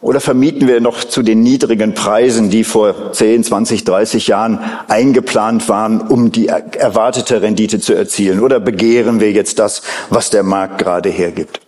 Oder 0.01 0.21
vermieten 0.21 0.67
wir 0.67 0.79
noch 0.79 1.03
zu 1.03 1.23
den 1.23 1.41
niedrigen 1.41 1.93
Preisen, 1.93 2.49
die 2.49 2.63
vor 2.63 3.11
10, 3.11 3.43
20, 3.43 3.83
30 3.83 4.27
Jahren 4.27 4.59
eingeplant 4.87 5.67
waren, 5.67 5.99
um 5.99 6.31
die 6.31 6.47
erwartete 6.47 7.41
Rendite 7.41 7.81
zu 7.81 7.93
erzielen? 7.93 8.39
Oder 8.39 8.61
begehren 8.61 9.19
wir 9.19 9.31
jetzt 9.31 9.59
das, 9.59 9.81
was 10.09 10.29
der 10.29 10.43
Markt 10.43 10.77
gerade 10.77 11.09
hergibt? 11.09 11.59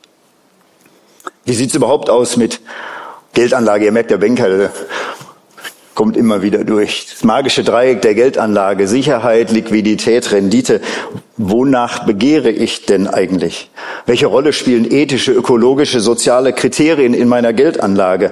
Wie 1.46 1.54
sieht 1.54 1.70
es 1.70 1.76
überhaupt 1.76 2.10
aus 2.10 2.38
mit 2.38 2.62
Geldanlage? 3.34 3.86
Ihr 3.86 3.92
merkt, 3.92 4.12
der 4.12 4.18
Banker 4.18 4.70
kommt 5.96 6.16
immer 6.16 6.42
wieder 6.42 6.64
durch. 6.64 7.08
Das 7.12 7.24
magische 7.24 7.64
Dreieck 7.64 8.02
der 8.02 8.16
Geldanlage, 8.16 8.88
Sicherheit, 8.88 9.52
Liquidität, 9.52 10.32
Rendite. 10.32 10.82
Wonach 11.38 12.06
begehre 12.06 12.50
ich 12.50 12.86
denn 12.86 13.08
eigentlich? 13.08 13.70
Welche 14.06 14.28
Rolle 14.28 14.54
spielen 14.54 14.90
ethische, 14.90 15.32
ökologische, 15.32 16.00
soziale 16.00 16.54
Kriterien 16.54 17.14
in 17.14 17.28
meiner 17.28 17.54
Geldanlage? 17.54 18.32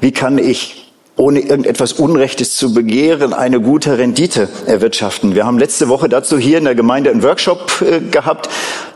Wie 0.00 0.12
kann 0.12 0.38
ich 0.38 0.84
ohne 1.16 1.40
irgendetwas 1.40 1.92
Unrechtes 1.92 2.56
zu 2.56 2.74
begehren, 2.74 3.32
eine 3.32 3.60
gute 3.60 3.98
Rendite 3.98 4.48
erwirtschaften. 4.66 5.36
Wir 5.36 5.46
haben 5.46 5.58
letzte 5.58 5.88
Woche 5.88 6.08
dazu 6.08 6.38
hier 6.38 6.58
in 6.58 6.64
der 6.64 6.74
Gemeinde 6.74 7.10
einen 7.10 7.22
Workshop 7.22 7.82
äh, 7.82 8.00
gehabt. 8.00 8.48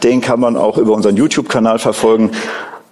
Den 0.03 0.21
kann 0.21 0.41
man 0.41 0.57
auch 0.57 0.79
über 0.79 0.95
unseren 0.95 1.17
YouTube-Kanal 1.17 1.79
verfolgen. 1.79 2.33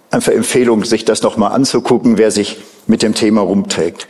Einfach 0.09 0.31
Empfehlung, 0.31 0.85
sich 0.85 1.05
das 1.05 1.21
nochmal 1.21 1.51
anzugucken, 1.51 2.17
wer 2.17 2.31
sich 2.31 2.57
mit 2.87 3.01
dem 3.01 3.13
Thema 3.13 3.41
rumträgt. 3.41 4.07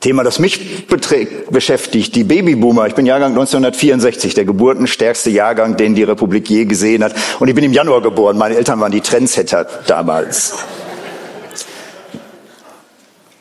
Thema, 0.00 0.24
das 0.24 0.40
mich 0.40 0.88
beschäftigt, 0.88 2.16
die 2.16 2.24
Babyboomer. 2.24 2.88
Ich 2.88 2.94
bin 2.94 3.06
Jahrgang 3.06 3.32
1964, 3.32 4.34
der 4.34 4.44
geburtenstärkste 4.44 5.30
Jahrgang, 5.30 5.76
den 5.76 5.94
die 5.94 6.02
Republik 6.02 6.50
je 6.50 6.64
gesehen 6.64 7.04
hat. 7.04 7.14
Und 7.38 7.46
ich 7.46 7.54
bin 7.54 7.62
im 7.62 7.72
Januar 7.72 8.02
geboren. 8.02 8.36
Meine 8.36 8.56
Eltern 8.56 8.80
waren 8.80 8.90
die 8.90 9.00
Trendsetter 9.00 9.64
damals. 9.86 10.54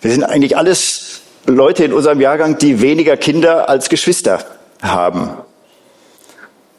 Wir 0.01 0.11
sind 0.11 0.23
eigentlich 0.23 0.55
alles 0.55 1.21
Leute 1.47 1.83
in 1.83 1.93
unserem 1.93 2.21
Jahrgang, 2.21 2.59
die 2.59 2.81
weniger 2.81 3.17
Kinder 3.17 3.67
als 3.67 3.89
Geschwister 3.89 4.43
haben. 4.83 5.31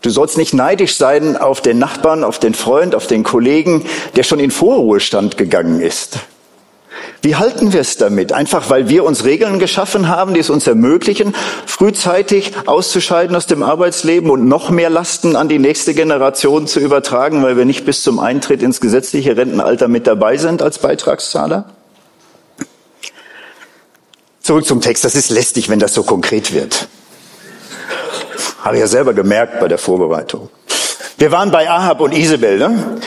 Du 0.02 0.10
sollst 0.10 0.36
nicht 0.36 0.52
neidisch 0.52 0.96
sein 0.96 1.36
auf 1.36 1.60
den 1.60 1.78
Nachbarn, 1.78 2.24
auf 2.24 2.40
den 2.40 2.54
Freund, 2.54 2.94
auf 2.94 3.06
den 3.06 3.22
Kollegen, 3.22 3.86
der 4.16 4.24
schon 4.24 4.40
in 4.40 4.50
Vorruhestand 4.50 5.36
gegangen 5.36 5.80
ist. 5.80 6.18
Wie 7.22 7.36
halten 7.36 7.72
wir 7.72 7.80
es 7.80 7.96
damit? 7.96 8.32
Einfach 8.32 8.68
weil 8.68 8.88
wir 8.88 9.04
uns 9.04 9.24
Regeln 9.24 9.60
geschaffen 9.60 10.08
haben, 10.08 10.34
die 10.34 10.40
es 10.40 10.50
uns 10.50 10.66
ermöglichen, 10.66 11.34
frühzeitig 11.66 12.52
auszuscheiden 12.66 13.36
aus 13.36 13.46
dem 13.46 13.62
Arbeitsleben 13.62 14.28
und 14.28 14.48
noch 14.48 14.70
mehr 14.70 14.90
Lasten 14.90 15.36
an 15.36 15.48
die 15.48 15.60
nächste 15.60 15.94
Generation 15.94 16.66
zu 16.66 16.80
übertragen, 16.80 17.44
weil 17.44 17.56
wir 17.56 17.64
nicht 17.64 17.84
bis 17.84 18.02
zum 18.02 18.18
Eintritt 18.18 18.60
ins 18.60 18.80
gesetzliche 18.80 19.36
Rentenalter 19.36 19.86
mit 19.86 20.08
dabei 20.08 20.36
sind 20.36 20.62
als 20.62 20.80
Beitragszahler? 20.80 21.66
Zurück 24.40 24.66
zum 24.66 24.80
Text. 24.80 25.04
Das 25.04 25.14
ist 25.14 25.30
lästig, 25.30 25.68
wenn 25.68 25.78
das 25.78 25.94
so 25.94 26.02
konkret 26.02 26.52
wird. 26.52 26.88
Habe 28.62 28.76
ich 28.76 28.80
ja 28.80 28.86
selber 28.86 29.12
gemerkt 29.12 29.58
bei 29.58 29.66
der 29.66 29.78
Vorbereitung. 29.78 30.48
Wir 31.18 31.32
waren 31.32 31.50
bei 31.50 31.68
Ahab 31.68 32.00
und 32.00 32.12
Isabel. 32.12 32.58
Ne? 32.58 33.00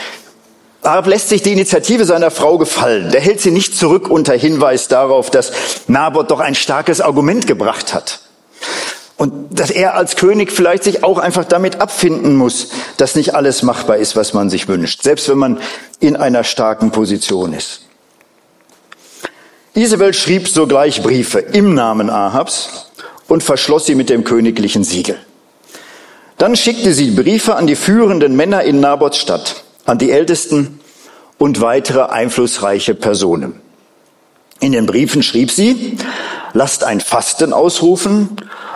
Ahab 0.84 1.08
lässt 1.08 1.30
sich 1.30 1.42
die 1.42 1.54
Initiative 1.54 2.04
seiner 2.06 2.30
Frau 2.30 2.58
gefallen. 2.58 3.10
Der 3.12 3.22
hält 3.22 3.40
sie 3.40 3.52
nicht 3.52 3.76
zurück 3.76 4.10
unter 4.10 4.34
Hinweis 4.34 4.90
darauf, 4.90 5.32
dass 5.32 5.52
Naboth 5.88 6.30
doch 6.30 6.42
ein 6.42 6.56
starkes 6.56 7.00
Argument 7.00 7.48
gebracht 7.48 7.94
hat. 7.94 8.20
Und 9.18 9.58
dass 9.58 9.72
er 9.72 9.96
als 9.96 10.18
König 10.18 10.52
vielleicht 10.52 10.84
sich 10.84 11.06
auch 11.06 11.18
einfach 11.20 11.46
damit 11.46 11.80
abfinden 11.80 12.36
muss, 12.36 12.68
dass 12.98 13.16
nicht 13.16 13.34
alles 13.34 13.64
machbar 13.64 13.96
ist, 13.96 14.18
was 14.18 14.34
man 14.34 14.50
sich 14.50 14.68
wünscht, 14.68 15.04
selbst 15.04 15.30
wenn 15.30 15.38
man 15.38 15.60
in 16.02 16.18
einer 16.18 16.44
starken 16.44 16.92
Position 16.92 17.54
ist. 17.54 17.84
Isabel 19.74 20.14
schrieb 20.14 20.50
sogleich 20.50 21.02
Briefe 21.02 21.40
im 21.40 21.74
Namen 21.74 22.10
Ahabs 22.10 22.92
und 23.30 23.42
verschloss 23.42 23.86
sie 23.86 23.96
mit 23.96 24.10
dem 24.10 24.26
königlichen 24.26 24.84
Siegel. 24.84 25.18
Dann 26.38 26.56
schickte 26.56 26.94
sie 26.94 27.12
Briefe 27.12 27.56
an 27.56 27.68
die 27.68 27.76
führenden 27.76 28.36
Männer 28.36 28.64
in 28.64 28.80
Nabots 28.80 29.18
Stadt 29.18 29.64
an 29.86 29.98
die 29.98 30.12
Ältesten 30.12 30.80
und 31.38 31.62
weitere 31.62 32.02
einflussreiche 32.02 32.96
Personen. 32.96 33.62
In 34.60 34.72
den 34.72 34.86
Briefen 34.86 35.22
schrieb 35.22 35.52
sie, 35.52 35.98
lasst 36.54 36.84
ein 36.84 37.02
Fasten 37.02 37.54
ausrufen, 37.54 38.30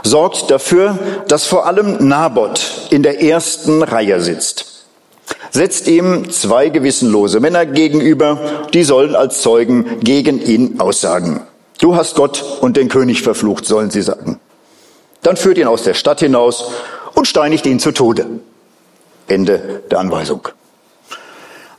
sorgt 0.04 0.52
dafür, 0.52 1.00
dass 1.28 1.46
vor 1.46 1.66
allem 1.66 2.08
Naboth 2.08 2.88
in 2.92 3.02
der 3.02 3.22
ersten 3.22 3.82
Reihe 3.82 4.22
sitzt. 4.22 4.86
Setzt 5.52 5.88
ihm 5.88 6.30
zwei 6.30 6.70
gewissenlose 6.70 7.40
Männer 7.40 7.66
gegenüber, 7.66 8.68
die 8.74 8.84
sollen 8.84 9.16
als 9.16 9.42
Zeugen 9.42 10.00
gegen 10.02 10.42
ihn 10.42 10.80
aussagen. 10.80 11.42
Du 11.80 11.96
hast 11.96 12.16
Gott 12.16 12.44
und 12.62 12.78
den 12.78 12.90
König 12.90 13.22
verflucht, 13.22 13.66
sollen 13.66 13.90
sie 13.90 14.02
sagen. 14.02 14.40
Dann 15.22 15.38
führt 15.38 15.58
ihn 15.58 15.68
aus 15.68 15.84
der 15.84 15.94
Stadt 15.94 16.20
hinaus 16.20 16.72
und 17.20 17.28
steinigt 17.28 17.66
ihn 17.66 17.80
zu 17.80 17.92
Tode. 17.92 18.26
Ende 19.28 19.84
der 19.92 20.00
Anweisung 20.00 20.48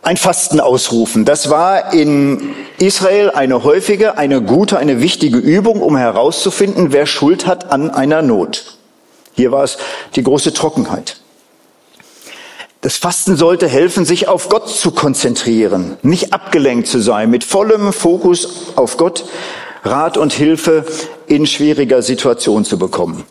ein 0.02 0.16
Fasten 0.16 0.60
ausrufen. 0.60 1.24
Das 1.24 1.50
war 1.50 1.92
in 1.92 2.54
Israel 2.78 3.30
eine 3.30 3.64
häufige, 3.64 4.16
eine 4.16 4.42
gute, 4.42 4.78
eine 4.78 5.02
wichtige 5.02 5.38
Übung, 5.38 5.82
um 5.82 5.96
herauszufinden, 5.96 6.92
wer 6.92 7.06
Schuld 7.06 7.46
hat 7.46 7.70
an 7.70 7.90
einer 7.90 8.22
Not. 8.22 8.78
Hier 9.34 9.52
war 9.52 9.62
es 9.62 9.78
die 10.16 10.22
große 10.22 10.54
Trockenheit. 10.54 11.18
Das 12.80 12.96
Fasten 12.96 13.36
sollte 13.36 13.68
helfen, 13.68 14.06
sich 14.06 14.26
auf 14.26 14.48
Gott 14.48 14.68
zu 14.70 14.90
konzentrieren, 14.92 15.98
nicht 16.00 16.32
abgelenkt 16.32 16.88
zu 16.88 17.00
sein, 17.00 17.28
mit 17.28 17.44
vollem 17.44 17.92
Fokus 17.92 18.72
auf 18.76 18.96
Gott 18.96 19.26
Rat 19.84 20.16
und 20.16 20.32
Hilfe 20.32 20.86
in 21.26 21.46
schwieriger 21.46 22.00
Situation 22.00 22.64
zu 22.64 22.78
bekommen. 22.78 23.24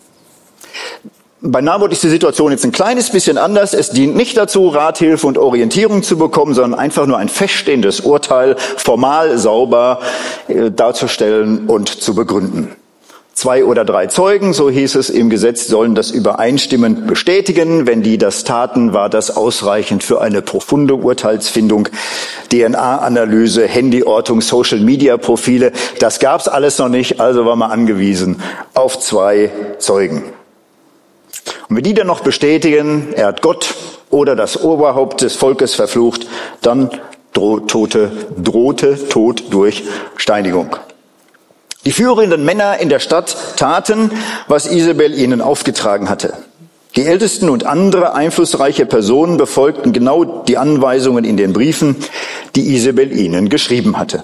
Bei 1.42 1.62
Naboth 1.62 1.94
ist 1.94 2.04
die 2.04 2.10
Situation 2.10 2.52
jetzt 2.52 2.66
ein 2.66 2.74
kleines 2.74 3.12
bisschen 3.12 3.38
anders. 3.38 3.74
Es 3.74 3.92
dient 3.92 4.14
nicht 4.14 4.36
dazu, 4.36 4.68
Rathilfe 4.68 5.26
und 5.26 5.38
Orientierung 5.38 6.04
zu 6.04 6.18
bekommen, 6.18 6.54
sondern 6.54 6.78
einfach 6.78 7.06
nur 7.06 7.18
ein 7.18 7.30
feststehendes 7.30 8.02
Urteil 8.02 8.58
formal 8.76 9.38
sauber 9.38 10.02
äh, 10.50 10.70
darzustellen 10.70 11.68
und 11.68 11.88
zu 11.88 12.14
begründen. 12.14 12.76
Zwei 13.34 13.64
oder 13.64 13.86
drei 13.86 14.08
Zeugen, 14.08 14.52
so 14.52 14.70
hieß 14.70 14.96
es 14.96 15.10
im 15.10 15.30
Gesetz, 15.30 15.68
sollen 15.68 15.96
das 15.96 16.12
übereinstimmend 16.12 17.08
bestätigen. 17.08 17.88
Wenn 17.88 18.04
die 18.04 18.18
das 18.18 18.44
taten, 18.44 18.92
war 18.92 19.10
das 19.10 19.38
ausreichend 19.38 20.04
für 20.04 20.20
eine 20.20 20.42
profunde 20.42 20.96
Urteilsfindung. 20.96 21.88
DNA-Analyse, 22.52 23.66
Handyortung, 23.66 24.42
Social-Media-Profile, 24.42 25.72
das 26.00 26.20
gab's 26.20 26.50
alles 26.50 26.80
noch 26.80 26.90
nicht, 26.90 27.22
also 27.22 27.46
war 27.46 27.56
man 27.56 27.72
angewiesen 27.72 28.42
auf 28.74 29.00
zwei 29.00 29.52
Zeugen. 29.78 30.34
Und 31.68 31.76
wenn 31.76 31.84
die 31.84 31.94
dann 31.94 32.08
noch 32.08 32.22
bestätigen, 32.22 33.14
er 33.14 33.28
hat 33.28 33.42
Gott 33.42 33.76
oder 34.10 34.36
das 34.36 34.62
Oberhaupt 34.62 35.22
des 35.22 35.36
Volkes 35.36 35.76
verflucht, 35.76 36.28
dann 36.62 36.90
drohte, 37.34 38.12
drohte 38.38 39.08
Tod 39.10 39.44
durch 39.52 39.84
Steinigung. 40.18 40.76
Die 41.86 41.92
führenden 41.92 42.44
Männer 42.44 42.80
in 42.80 42.90
der 42.90 43.00
Stadt 43.00 43.56
taten, 43.56 44.12
was 44.48 44.68
Isabel 44.68 45.18
ihnen 45.18 45.42
aufgetragen 45.42 46.10
hatte. 46.10 46.34
Die 46.96 47.06
Ältesten 47.06 47.50
und 47.50 47.66
andere 47.66 48.14
einflussreiche 48.14 48.86
Personen 48.86 49.38
befolgten 49.38 49.94
genau 49.94 50.26
die 50.26 50.58
Anweisungen 50.58 51.24
in 51.24 51.38
den 51.38 51.54
Briefen, 51.54 51.96
die 52.56 52.76
Isabel 52.76 53.18
ihnen 53.18 53.48
geschrieben 53.48 53.98
hatte. 53.98 54.24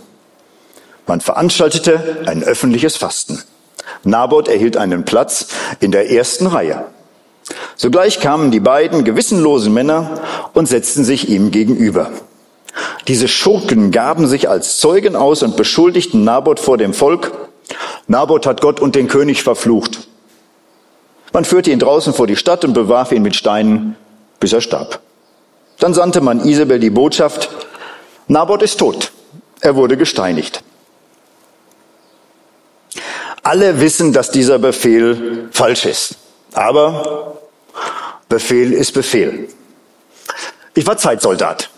Man 1.08 1.22
veranstaltete 1.22 2.24
ein 2.26 2.44
öffentliches 2.44 2.98
Fasten. 2.98 3.42
Naboth 4.04 4.48
erhielt 4.48 4.78
einen 4.78 5.06
Platz 5.06 5.48
in 5.80 5.92
der 5.92 6.10
ersten 6.12 6.48
Reihe. 6.48 6.86
Sogleich 7.76 8.20
kamen 8.20 8.52
die 8.52 8.60
beiden 8.60 9.04
gewissenlosen 9.04 9.74
Männer 9.74 10.22
und 10.54 10.68
setzten 10.68 11.04
sich 11.04 11.30
ihm 11.30 11.52
gegenüber. 11.52 12.12
Diese 13.08 13.28
Schurken 13.28 13.92
gaben 13.92 14.28
sich 14.28 14.50
als 14.50 14.78
Zeugen 14.78 15.16
aus 15.16 15.44
und 15.44 15.58
beschuldigten 15.58 16.24
Naboth 16.24 16.60
vor 16.60 16.78
dem 16.78 16.94
Volk. 16.94 17.32
Naboth 18.08 18.46
hat 18.46 18.62
Gott 18.62 18.80
und 18.80 18.96
den 18.96 19.08
König 19.08 19.44
verflucht. 19.44 20.08
Man 21.34 21.46
führte 21.46 21.72
ihn 21.72 21.80
draußen 21.80 22.14
vor 22.14 22.28
die 22.28 22.36
Stadt 22.36 22.64
und 22.64 22.74
bewarf 22.74 23.12
ihn 23.12 23.22
mit 23.22 23.36
Steinen, 23.36 23.96
bis 24.40 24.54
er 24.54 24.62
starb. 24.62 25.00
Dann 25.80 25.94
sandte 25.94 26.22
man 26.22 26.46
Isabel 26.46 26.80
die 26.80 26.90
Botschaft, 26.90 27.50
Naboth 28.28 28.64
ist 28.64 28.78
tot. 28.78 29.12
Er 29.60 29.76
wurde 29.76 29.98
gesteinigt. 29.98 30.64
Alle 33.44 33.80
wissen, 33.80 34.14
dass 34.14 34.32
dieser 34.32 34.58
Befehl 34.58 35.50
falsch 35.52 35.86
ist. 35.86 36.16
Aber 36.54 37.35
Befehl 38.30 38.74
ist 38.74 38.94
Befehl. 38.94 39.48
Ich 40.74 40.86
war 40.88 40.98
Zeitsoldat. 40.98 41.70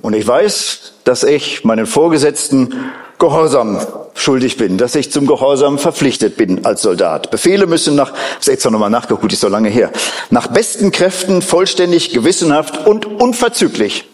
Und 0.00 0.14
ich 0.14 0.26
weiß, 0.26 0.94
dass 1.04 1.22
ich 1.22 1.64
meinen 1.64 1.86
Vorgesetzten 1.86 2.92
Gehorsam 3.18 3.80
schuldig 4.14 4.56
bin, 4.56 4.76
dass 4.76 4.94
ich 4.94 5.10
zum 5.12 5.26
Gehorsam 5.26 5.78
verpflichtet 5.78 6.36
bin 6.36 6.66
als 6.66 6.82
Soldat. 6.82 7.30
Befehle 7.30 7.66
müssen 7.66 7.94
nach, 7.94 8.12
ist 8.38 8.48
extra 8.48 8.70
nochmal 8.70 8.90
nachgeguckt, 8.90 9.32
ist 9.32 9.40
so 9.40 9.48
lange 9.48 9.68
her, 9.68 9.90
nach 10.30 10.48
besten 10.48 10.90
Kräften 10.90 11.40
vollständig, 11.40 12.10
gewissenhaft 12.10 12.86
und 12.86 13.06
unverzüglich 13.06 14.08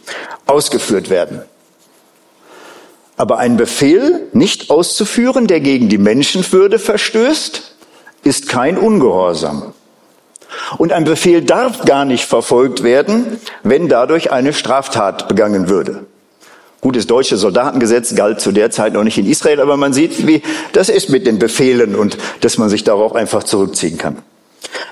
ausgeführt 0.46 1.10
werden. 1.10 1.42
Aber 3.16 3.38
ein 3.38 3.56
Befehl 3.56 4.28
nicht 4.32 4.70
auszuführen, 4.70 5.46
der 5.46 5.60
gegen 5.60 5.88
die 5.88 5.98
Menschenwürde 5.98 6.78
verstößt, 6.78 7.74
ist 8.22 8.48
kein 8.48 8.78
Ungehorsam. 8.78 9.74
Und 10.78 10.92
ein 10.92 11.04
Befehl 11.04 11.42
darf 11.42 11.84
gar 11.84 12.04
nicht 12.04 12.24
verfolgt 12.24 12.82
werden, 12.82 13.38
wenn 13.62 13.88
dadurch 13.88 14.32
eine 14.32 14.52
Straftat 14.52 15.28
begangen 15.28 15.68
würde. 15.68 16.06
Gutes 16.80 17.06
deutsche 17.06 17.36
Soldatengesetz 17.36 18.14
galt 18.14 18.40
zu 18.40 18.52
der 18.52 18.70
Zeit 18.70 18.94
noch 18.94 19.04
nicht 19.04 19.18
in 19.18 19.26
Israel, 19.26 19.60
aber 19.60 19.76
man 19.76 19.92
sieht, 19.92 20.26
wie 20.26 20.42
das 20.72 20.88
ist 20.88 21.10
mit 21.10 21.26
den 21.26 21.38
Befehlen 21.38 21.94
und 21.94 22.16
dass 22.40 22.56
man 22.56 22.70
sich 22.70 22.84
darauf 22.84 23.14
einfach 23.14 23.42
zurückziehen 23.42 23.98
kann. 23.98 24.16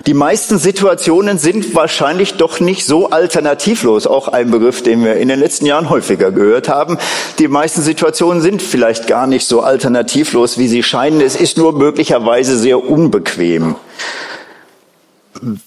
Die 0.07 0.15
meisten 0.15 0.59
Situationen 0.59 1.39
sind 1.39 1.75
wahrscheinlich 1.75 2.35
doch 2.35 2.61
nicht 2.61 2.85
so 2.85 3.11
alternativlos, 3.11 4.07
auch 4.07 4.29
ein 4.29 4.51
Begriff, 4.51 4.83
den 4.83 5.03
wir 5.03 5.17
in 5.17 5.29
den 5.29 5.41
letzten 5.41 5.67
Jahren 5.67 5.89
häufiger 5.89 6.31
gehört 6.31 6.69
haben. 6.69 6.99
Die 7.39 7.49
meisten 7.49 7.83
Situationen 7.83 8.43
sind 8.43 8.61
vielleicht 8.63 9.07
gar 9.07 9.27
nicht 9.27 9.47
so 9.47 9.61
alternativlos, 9.61 10.59
wie 10.59 10.69
sie 10.69 10.83
scheinen. 10.83 11.21
Es 11.21 11.37
ist 11.37 11.57
nur 11.57 11.73
möglicherweise 11.73 12.57
sehr 12.57 12.85
unbequem. 12.85 13.77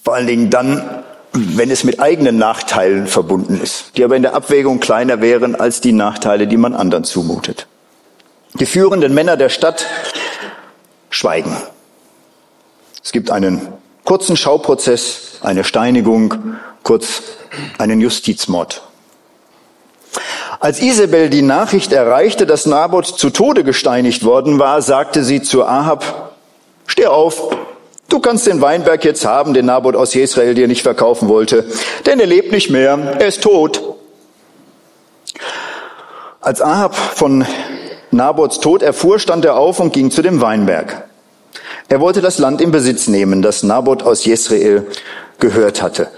Vor 0.04 0.14
allen 0.14 0.26
Dingen 0.26 0.50
dann, 0.50 1.02
wenn 1.32 1.70
es 1.70 1.84
mit 1.84 2.00
eigenen 2.00 2.36
Nachteilen 2.38 3.06
verbunden 3.06 3.60
ist, 3.62 3.96
die 3.96 4.04
aber 4.04 4.16
in 4.16 4.22
der 4.22 4.34
Abwägung 4.34 4.80
kleiner 4.80 5.20
wären 5.20 5.54
als 5.54 5.80
die 5.80 5.92
Nachteile, 5.92 6.46
die 6.46 6.56
man 6.56 6.74
anderen 6.74 7.04
zumutet. 7.04 7.66
Die 8.54 8.66
führenden 8.66 9.14
Männer 9.14 9.36
der 9.36 9.48
Stadt 9.48 9.86
schweigen. 11.08 11.56
Es 13.02 13.12
gibt 13.12 13.30
einen 13.30 13.68
kurzen 14.04 14.36
Schauprozess, 14.36 15.38
eine 15.42 15.64
Steinigung, 15.64 16.56
kurz 16.82 17.22
einen 17.78 18.00
Justizmord. 18.00 18.82
Als 20.60 20.80
Isabel 20.80 21.28
die 21.30 21.42
Nachricht 21.42 21.92
erreichte, 21.92 22.46
dass 22.46 22.66
Naboth 22.66 23.06
zu 23.18 23.30
Tode 23.30 23.64
gesteinigt 23.64 24.24
worden 24.24 24.58
war, 24.58 24.80
sagte 24.82 25.24
sie 25.24 25.42
zu 25.42 25.64
Ahab, 25.64 26.34
steh 26.86 27.06
auf, 27.06 27.56
Du 28.12 28.20
kannst 28.20 28.46
den 28.46 28.60
Weinberg 28.60 29.06
jetzt 29.06 29.24
haben, 29.24 29.54
den 29.54 29.64
Naboth 29.64 29.96
aus 29.96 30.14
Israel 30.14 30.52
dir 30.52 30.68
nicht 30.68 30.82
verkaufen 30.82 31.28
wollte, 31.28 31.64
denn 32.04 32.20
er 32.20 32.26
lebt 32.26 32.52
nicht 32.52 32.68
mehr, 32.68 33.16
er 33.18 33.26
ist 33.26 33.42
tot. 33.42 33.82
Als 36.42 36.60
Ahab 36.60 36.94
von 36.94 37.46
Naboths 38.10 38.60
Tod 38.60 38.82
erfuhr, 38.82 39.18
stand 39.18 39.46
er 39.46 39.56
auf 39.56 39.80
und 39.80 39.94
ging 39.94 40.10
zu 40.10 40.20
dem 40.20 40.42
Weinberg. 40.42 41.04
Er 41.88 42.00
wollte 42.00 42.20
das 42.20 42.38
Land 42.38 42.60
in 42.60 42.70
Besitz 42.70 43.08
nehmen, 43.08 43.40
das 43.40 43.62
Naboth 43.62 44.02
aus 44.02 44.26
Jezreel 44.26 44.86
gehört 45.38 45.80
hatte. 45.80 46.08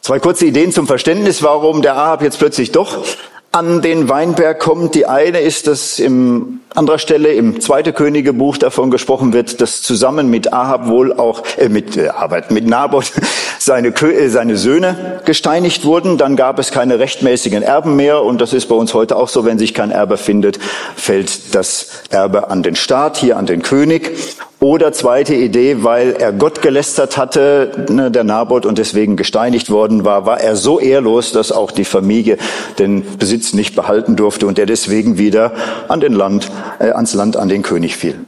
Zwei 0.00 0.18
kurze 0.18 0.46
Ideen 0.46 0.72
zum 0.72 0.88
Verständnis, 0.88 1.44
warum 1.44 1.82
der 1.82 1.94
Ahab 1.94 2.22
jetzt 2.22 2.40
plötzlich 2.40 2.72
doch 2.72 3.04
an 3.52 3.80
den 3.80 4.08
Weinberg 4.08 4.58
kommt. 4.58 4.96
Die 4.96 5.06
eine 5.06 5.38
ist, 5.38 5.68
dass 5.68 6.00
im 6.00 6.62
anderer 6.76 6.98
Stelle 6.98 7.32
im 7.32 7.60
zweiten 7.60 7.94
Königebuch 7.94 8.58
davon 8.58 8.90
gesprochen 8.90 9.32
wird, 9.32 9.60
dass 9.60 9.82
zusammen 9.82 10.28
mit 10.28 10.52
Ahab 10.52 10.88
wohl 10.88 11.12
auch 11.12 11.42
äh, 11.56 11.68
mit 11.68 11.96
äh, 11.96 12.08
Arbeit 12.08 12.50
mit 12.50 12.66
Naboth 12.66 13.12
seine, 13.58 13.88
äh, 13.88 14.28
seine 14.28 14.56
Söhne 14.56 15.20
gesteinigt 15.24 15.84
wurden. 15.84 16.18
Dann 16.18 16.36
gab 16.36 16.58
es 16.58 16.70
keine 16.70 16.98
rechtmäßigen 16.98 17.62
Erben 17.62 17.96
mehr 17.96 18.22
und 18.22 18.40
das 18.40 18.52
ist 18.52 18.66
bei 18.66 18.74
uns 18.74 18.94
heute 18.94 19.16
auch 19.16 19.28
so. 19.28 19.44
Wenn 19.44 19.58
sich 19.58 19.74
kein 19.74 19.90
Erbe 19.90 20.16
findet, 20.18 20.58
fällt 20.96 21.54
das 21.54 22.02
Erbe 22.10 22.50
an 22.50 22.62
den 22.62 22.76
Staat, 22.76 23.16
hier 23.16 23.36
an 23.36 23.46
den 23.46 23.62
König. 23.62 24.12
Oder 24.58 24.90
zweite 24.92 25.34
Idee, 25.34 25.84
weil 25.84 26.16
er 26.18 26.32
Gott 26.32 26.62
gelästert 26.62 27.18
hatte, 27.18 27.86
ne, 27.90 28.10
der 28.10 28.24
Naboth, 28.24 28.64
und 28.64 28.78
deswegen 28.78 29.14
gesteinigt 29.16 29.68
worden 29.68 30.06
war, 30.06 30.24
war 30.24 30.40
er 30.40 30.56
so 30.56 30.80
ehrlos, 30.80 31.32
dass 31.32 31.52
auch 31.52 31.70
die 31.70 31.84
Familie 31.84 32.38
den 32.78 33.18
Besitz 33.18 33.52
nicht 33.52 33.76
behalten 33.76 34.16
durfte 34.16 34.46
und 34.46 34.58
er 34.58 34.64
deswegen 34.64 35.18
wieder 35.18 35.52
an 35.88 36.00
den 36.00 36.14
Land, 36.14 36.50
äh, 36.78 36.90
ans 36.90 37.14
Land, 37.14 37.36
an 37.36 37.48
den 37.48 37.62
König 37.62 37.96
fiel. 37.96 38.18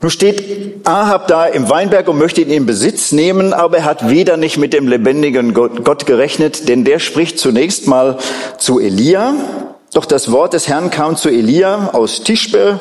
Nun 0.00 0.10
steht 0.10 0.86
Ahab 0.86 1.26
da 1.26 1.46
im 1.46 1.70
Weinberg 1.70 2.06
und 2.08 2.18
möchte 2.18 2.42
ihn 2.42 2.50
in 2.50 2.66
Besitz 2.66 3.12
nehmen, 3.12 3.52
aber 3.52 3.78
er 3.78 3.84
hat 3.84 4.10
wieder 4.10 4.36
nicht 4.36 4.58
mit 4.58 4.72
dem 4.72 4.88
lebendigen 4.88 5.54
Gott 5.54 6.06
gerechnet, 6.06 6.68
denn 6.68 6.84
der 6.84 6.98
spricht 6.98 7.38
zunächst 7.38 7.86
mal 7.86 8.18
zu 8.58 8.78
Elia, 8.78 9.34
doch 9.94 10.04
das 10.04 10.30
Wort 10.30 10.52
des 10.52 10.68
Herrn 10.68 10.90
kam 10.90 11.16
zu 11.16 11.30
Elia 11.30 11.90
aus 11.94 12.22
Tischbe 12.22 12.80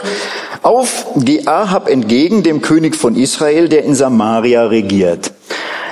auf, 0.61 1.05
geh 1.15 1.47
Ahab 1.47 1.89
entgegen, 1.89 2.43
dem 2.43 2.61
König 2.61 2.95
von 2.95 3.15
Israel, 3.15 3.69
der 3.69 3.85
in 3.85 3.95
Samaria 3.95 4.65
regiert. 4.65 5.31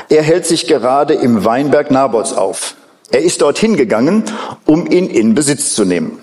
Er 0.10 0.22
hält 0.22 0.46
sich 0.46 0.68
gerade 0.68 1.14
im 1.14 1.46
Weinberg 1.46 1.92
Nabots 1.92 2.34
auf. 2.34 2.76
Er 3.10 3.22
ist 3.22 3.42
dorthin 3.42 3.78
gegangen, 3.78 4.24
um 4.66 4.86
ihn 4.86 5.08
in 5.08 5.34
Besitz 5.36 5.76
zu 5.76 5.86
nehmen. 5.86 6.20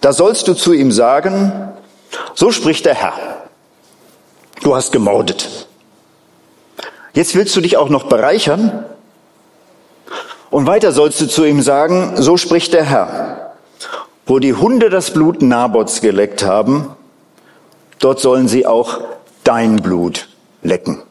Da 0.00 0.12
sollst 0.12 0.48
du 0.48 0.54
zu 0.54 0.72
ihm 0.72 0.92
sagen, 0.92 1.72
so 2.34 2.50
spricht 2.52 2.86
der 2.86 2.94
Herr. 2.94 3.14
Du 4.62 4.74
hast 4.74 4.92
gemordet. 4.92 5.68
Jetzt 7.12 7.34
willst 7.34 7.56
du 7.56 7.60
dich 7.60 7.76
auch 7.76 7.88
noch 7.88 8.04
bereichern? 8.04 8.84
Und 10.50 10.66
weiter 10.66 10.92
sollst 10.92 11.20
du 11.20 11.26
zu 11.26 11.44
ihm 11.44 11.62
sagen, 11.62 12.14
so 12.16 12.36
spricht 12.36 12.72
der 12.72 12.84
Herr. 12.84 13.54
Wo 14.26 14.38
die 14.38 14.54
Hunde 14.54 14.90
das 14.90 15.12
Blut 15.12 15.42
Nabots 15.42 16.00
geleckt 16.00 16.44
haben, 16.44 16.96
dort 17.98 18.20
sollen 18.20 18.48
sie 18.48 18.66
auch 18.66 19.00
dein 19.44 19.76
Blut 19.76 20.28
lecken. 20.62 21.02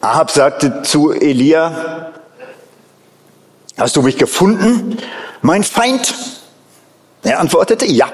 Ahab 0.00 0.30
sagte 0.30 0.82
zu 0.82 1.12
Elia, 1.12 2.12
hast 3.78 3.96
du 3.96 4.02
mich 4.02 4.18
gefunden, 4.18 4.98
mein 5.42 5.64
Feind? 5.64 6.14
Er 7.26 7.40
antwortete, 7.40 7.86
ja, 7.86 8.06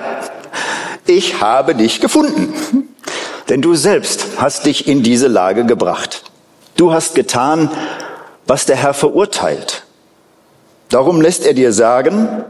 ich 1.06 1.42
habe 1.42 1.74
dich 1.74 2.00
gefunden, 2.00 2.54
denn 3.50 3.60
du 3.60 3.74
selbst 3.74 4.24
hast 4.38 4.64
dich 4.64 4.88
in 4.88 5.02
diese 5.02 5.28
Lage 5.28 5.66
gebracht. 5.66 6.24
Du 6.76 6.94
hast 6.94 7.14
getan, 7.14 7.70
was 8.46 8.64
der 8.64 8.76
Herr 8.76 8.94
verurteilt. 8.94 9.84
Darum 10.88 11.20
lässt 11.20 11.44
er 11.44 11.52
dir 11.52 11.74
sagen, 11.74 12.44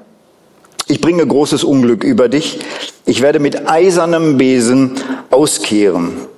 ich 0.86 1.00
bringe 1.00 1.26
großes 1.26 1.64
Unglück 1.64 2.04
über 2.04 2.28
dich. 2.28 2.60
Ich 3.06 3.22
werde 3.22 3.40
mit 3.40 3.68
eisernem 3.68 4.38
Besen 4.38 5.00
auskehren. 5.30 6.28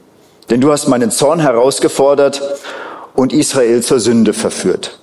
Denn 0.48 0.62
du 0.62 0.72
hast 0.72 0.88
meinen 0.88 1.10
Zorn 1.10 1.40
herausgefordert 1.40 2.40
und 3.14 3.34
Israel 3.34 3.82
zur 3.82 4.00
Sünde 4.00 4.32
verführt. 4.32 5.00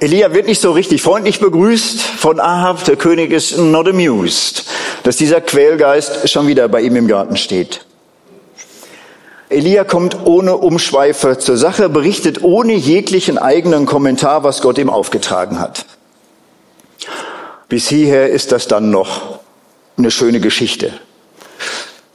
Elia 0.00 0.32
wird 0.32 0.46
nicht 0.46 0.60
so 0.60 0.70
richtig 0.70 1.02
freundlich 1.02 1.40
begrüßt 1.40 2.00
von 2.00 2.38
Ahab. 2.38 2.84
Der 2.84 2.94
König 2.94 3.32
ist 3.32 3.58
not 3.58 3.88
amused, 3.88 4.64
dass 5.02 5.16
dieser 5.16 5.40
Quälgeist 5.40 6.30
schon 6.30 6.46
wieder 6.46 6.68
bei 6.68 6.82
ihm 6.82 6.94
im 6.94 7.08
Garten 7.08 7.36
steht. 7.36 7.84
Elia 9.48 9.82
kommt 9.82 10.16
ohne 10.24 10.56
Umschweife 10.56 11.38
zur 11.38 11.56
Sache, 11.56 11.88
berichtet 11.88 12.44
ohne 12.44 12.74
jeglichen 12.74 13.38
eigenen 13.38 13.86
Kommentar, 13.86 14.44
was 14.44 14.60
Gott 14.60 14.78
ihm 14.78 14.90
aufgetragen 14.90 15.58
hat. 15.58 15.84
Bis 17.68 17.88
hierher 17.88 18.30
ist 18.30 18.52
das 18.52 18.68
dann 18.68 18.90
noch 18.90 19.40
eine 19.96 20.12
schöne 20.12 20.38
Geschichte. 20.38 20.92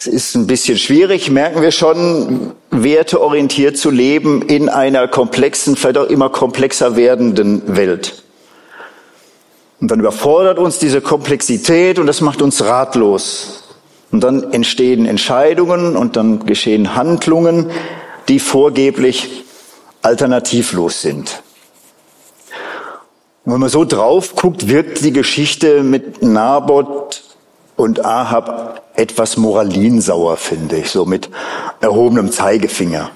Es 0.05 0.07
ist 0.07 0.35
ein 0.35 0.47
bisschen 0.47 0.77
schwierig, 0.77 1.31
merken 1.31 1.61
wir 1.61 1.71
schon, 1.71 2.51
werteorientiert 2.71 3.77
zu 3.77 3.89
leben 3.89 4.41
in 4.41 4.67
einer 4.67 5.07
komplexen, 5.07 5.77
vielleicht 5.77 5.97
auch 5.97 6.07
immer 6.07 6.27
komplexer 6.27 6.97
werdenden 6.97 7.61
Welt. 7.73 8.21
Und 9.79 9.89
dann 9.91 10.01
überfordert 10.01 10.59
uns 10.59 10.77
diese 10.77 10.99
Komplexität 10.99 11.99
und 11.99 12.07
das 12.07 12.19
macht 12.19 12.41
uns 12.41 12.65
ratlos. 12.65 13.63
Und 14.11 14.25
dann 14.25 14.51
entstehen 14.51 15.05
Entscheidungen 15.05 15.95
und 15.95 16.17
dann 16.17 16.45
geschehen 16.45 16.95
Handlungen, 16.95 17.71
die 18.27 18.39
vorgeblich 18.39 19.45
alternativlos 20.01 21.01
sind. 21.01 21.41
Und 23.45 23.53
wenn 23.53 23.61
man 23.61 23.69
so 23.69 23.85
drauf 23.85 24.35
guckt, 24.35 24.67
wirkt 24.67 25.01
die 25.05 25.13
Geschichte 25.13 25.81
mit 25.81 26.21
Naboth 26.21 27.23
und 27.77 28.03
Ahab 28.03 28.82
etwas 28.95 29.37
moralinsauer, 29.37 30.37
finde 30.37 30.77
ich, 30.77 30.91
so 30.91 31.05
mit 31.05 31.29
erhobenem 31.81 32.31
Zeigefinger. 32.31 33.11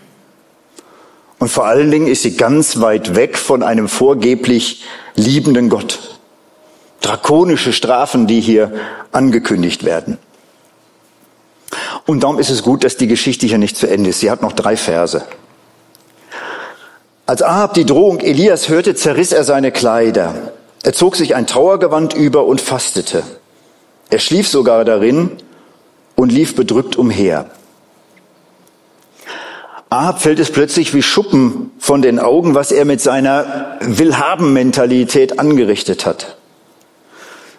Und 1.39 1.49
vor 1.49 1.65
allen 1.65 1.91
Dingen 1.91 2.07
ist 2.07 2.23
sie 2.23 2.35
ganz 2.35 2.81
weit 2.81 3.15
weg 3.15 3.37
von 3.37 3.61
einem 3.61 3.87
vorgeblich 3.87 4.83
liebenden 5.15 5.69
Gott. 5.69 6.19
Drakonische 7.01 7.73
Strafen, 7.73 8.25
die 8.25 8.41
hier 8.41 8.73
angekündigt 9.11 9.83
werden. 9.83 10.17
Und 12.05 12.23
darum 12.23 12.39
ist 12.39 12.49
es 12.49 12.63
gut, 12.63 12.83
dass 12.83 12.97
die 12.97 13.07
Geschichte 13.07 13.45
hier 13.45 13.57
nicht 13.57 13.77
zu 13.77 13.87
Ende 13.87 14.09
ist. 14.09 14.21
Sie 14.21 14.31
hat 14.31 14.41
noch 14.41 14.53
drei 14.53 14.77
Verse. 14.77 15.25
Als 17.25 17.43
Ahab 17.43 17.73
die 17.73 17.85
Drohung 17.85 18.19
Elias 18.21 18.69
hörte, 18.69 18.95
zerriss 18.95 19.33
er 19.33 19.43
seine 19.43 19.71
Kleider. 19.71 20.53
Er 20.83 20.93
zog 20.93 21.17
sich 21.17 21.35
ein 21.35 21.45
Trauergewand 21.45 22.13
über 22.13 22.45
und 22.45 22.61
fastete. 22.61 23.23
Er 24.09 24.19
schlief 24.19 24.47
sogar 24.47 24.85
darin 24.85 25.31
und 26.17 26.31
lief 26.31 26.55
bedrückt 26.55 26.97
umher. 26.97 27.49
Ahab 29.89 30.21
fällt 30.21 30.39
es 30.39 30.51
plötzlich 30.51 30.93
wie 30.93 31.01
Schuppen 31.01 31.71
von 31.79 32.01
den 32.01 32.19
Augen, 32.19 32.55
was 32.55 32.73
er 32.73 32.83
mit 32.83 32.99
seiner 32.99 33.77
Willhaben-Mentalität 33.79 35.39
angerichtet 35.39 36.05
hat. 36.05 36.35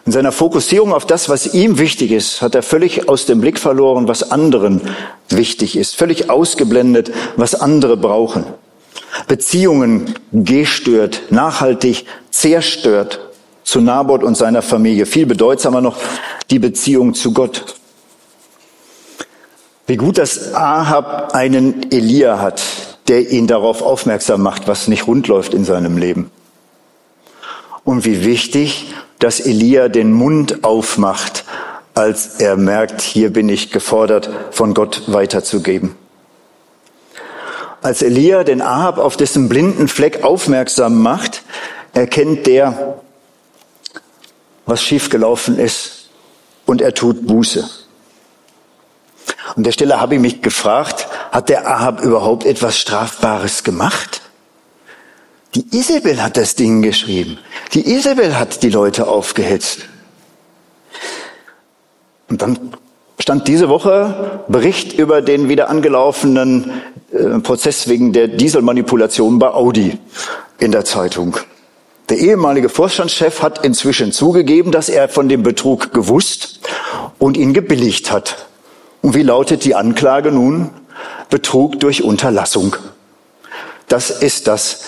In 0.04 0.12
seiner 0.12 0.32
Fokussierung 0.32 0.92
auf 0.92 1.06
das, 1.06 1.28
was 1.28 1.54
ihm 1.54 1.78
wichtig 1.78 2.12
ist, 2.12 2.42
hat 2.42 2.54
er 2.54 2.62
völlig 2.62 3.08
aus 3.08 3.26
dem 3.26 3.40
Blick 3.40 3.58
verloren, 3.58 4.08
was 4.08 4.30
anderen 4.30 4.80
wichtig 5.28 5.76
ist, 5.76 5.96
völlig 5.96 6.28
ausgeblendet, 6.28 7.12
was 7.36 7.54
andere 7.54 7.96
brauchen. 7.96 8.44
Beziehungen 9.26 10.14
gestört, 10.32 11.22
nachhaltig 11.30 12.06
zerstört 12.30 13.20
zu 13.64 13.80
Naboth 13.80 14.22
und 14.22 14.36
seiner 14.36 14.62
Familie. 14.62 15.06
Viel 15.06 15.26
bedeutsamer 15.26 15.80
noch 15.80 15.96
die 16.50 16.58
Beziehung 16.58 17.14
zu 17.14 17.32
Gott. 17.32 17.76
Wie 19.88 19.96
gut, 19.96 20.18
dass 20.18 20.52
Ahab 20.52 21.34
einen 21.34 21.90
Elia 21.90 22.40
hat, 22.40 22.62
der 23.08 23.30
ihn 23.30 23.46
darauf 23.46 23.80
aufmerksam 23.80 24.42
macht, 24.42 24.68
was 24.68 24.86
nicht 24.86 25.06
rund 25.06 25.28
läuft 25.28 25.54
in 25.54 25.64
seinem 25.64 25.96
Leben. 25.96 26.30
Und 27.84 28.04
wie 28.04 28.22
wichtig, 28.22 28.92
dass 29.18 29.40
Elia 29.40 29.88
den 29.88 30.12
Mund 30.12 30.62
aufmacht, 30.62 31.46
als 31.94 32.38
er 32.38 32.56
merkt, 32.58 33.00
hier 33.00 33.32
bin 33.32 33.48
ich 33.48 33.72
gefordert, 33.72 34.28
von 34.50 34.74
Gott 34.74 35.04
weiterzugeben. 35.06 35.96
Als 37.80 38.02
Elia 38.02 38.44
den 38.44 38.60
Ahab 38.60 38.98
auf 38.98 39.16
dessen 39.16 39.48
blinden 39.48 39.88
Fleck 39.88 40.22
aufmerksam 40.22 41.00
macht, 41.00 41.44
erkennt 41.94 42.46
der, 42.46 42.98
was 44.66 44.82
schiefgelaufen 44.82 45.58
ist 45.58 46.10
und 46.66 46.82
er 46.82 46.92
tut 46.92 47.26
Buße. 47.26 47.77
An 49.56 49.64
der 49.64 49.72
Stelle 49.72 50.00
habe 50.00 50.14
ich 50.14 50.20
mich 50.20 50.42
gefragt, 50.42 51.08
hat 51.32 51.48
der 51.48 51.68
Ahab 51.68 52.02
überhaupt 52.02 52.44
etwas 52.44 52.78
Strafbares 52.78 53.64
gemacht? 53.64 54.22
Die 55.54 55.64
Isabel 55.76 56.22
hat 56.22 56.36
das 56.36 56.54
Ding 56.54 56.82
geschrieben. 56.82 57.38
Die 57.72 57.90
Isabel 57.90 58.38
hat 58.38 58.62
die 58.62 58.70
Leute 58.70 59.08
aufgehetzt. 59.08 59.80
Und 62.28 62.42
dann 62.42 62.58
stand 63.18 63.48
diese 63.48 63.68
Woche 63.68 64.42
Bericht 64.48 64.92
über 64.92 65.22
den 65.22 65.48
wieder 65.48 65.70
angelaufenen 65.70 66.82
äh, 67.12 67.38
Prozess 67.40 67.88
wegen 67.88 68.12
der 68.12 68.28
Dieselmanipulation 68.28 69.38
bei 69.38 69.48
Audi 69.48 69.98
in 70.58 70.72
der 70.72 70.84
Zeitung. 70.84 71.36
Der 72.10 72.18
ehemalige 72.18 72.68
Vorstandschef 72.68 73.42
hat 73.42 73.64
inzwischen 73.64 74.12
zugegeben, 74.12 74.72
dass 74.72 74.88
er 74.88 75.08
von 75.08 75.28
dem 75.28 75.42
Betrug 75.42 75.92
gewusst 75.92 76.60
und 77.18 77.36
ihn 77.36 77.52
gebilligt 77.52 78.10
hat. 78.10 78.47
Und 79.02 79.14
wie 79.14 79.22
lautet 79.22 79.64
die 79.64 79.74
Anklage 79.74 80.32
nun? 80.32 80.70
Betrug 81.30 81.80
durch 81.80 82.02
Unterlassung. 82.02 82.76
Das 83.88 84.10
ist 84.10 84.46
das, 84.46 84.84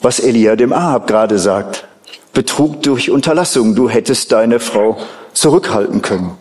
was 0.00 0.20
Elia 0.20 0.56
dem 0.56 0.72
Ahab 0.72 1.06
gerade 1.06 1.38
sagt. 1.38 1.86
Betrug 2.32 2.82
durch 2.82 3.10
Unterlassung. 3.10 3.74
Du 3.74 3.88
hättest 3.88 4.32
deine 4.32 4.60
Frau 4.60 4.98
zurückhalten 5.32 6.02
können. 6.02 6.36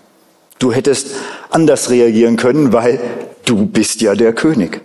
Du 0.59 0.71
hättest 0.71 1.07
anders 1.49 1.89
reagieren 1.89 2.37
können, 2.37 2.73
weil 2.73 2.99
du 3.45 3.65
bist 3.65 4.01
ja 4.01 4.15
der 4.15 4.33
König. 4.33 4.81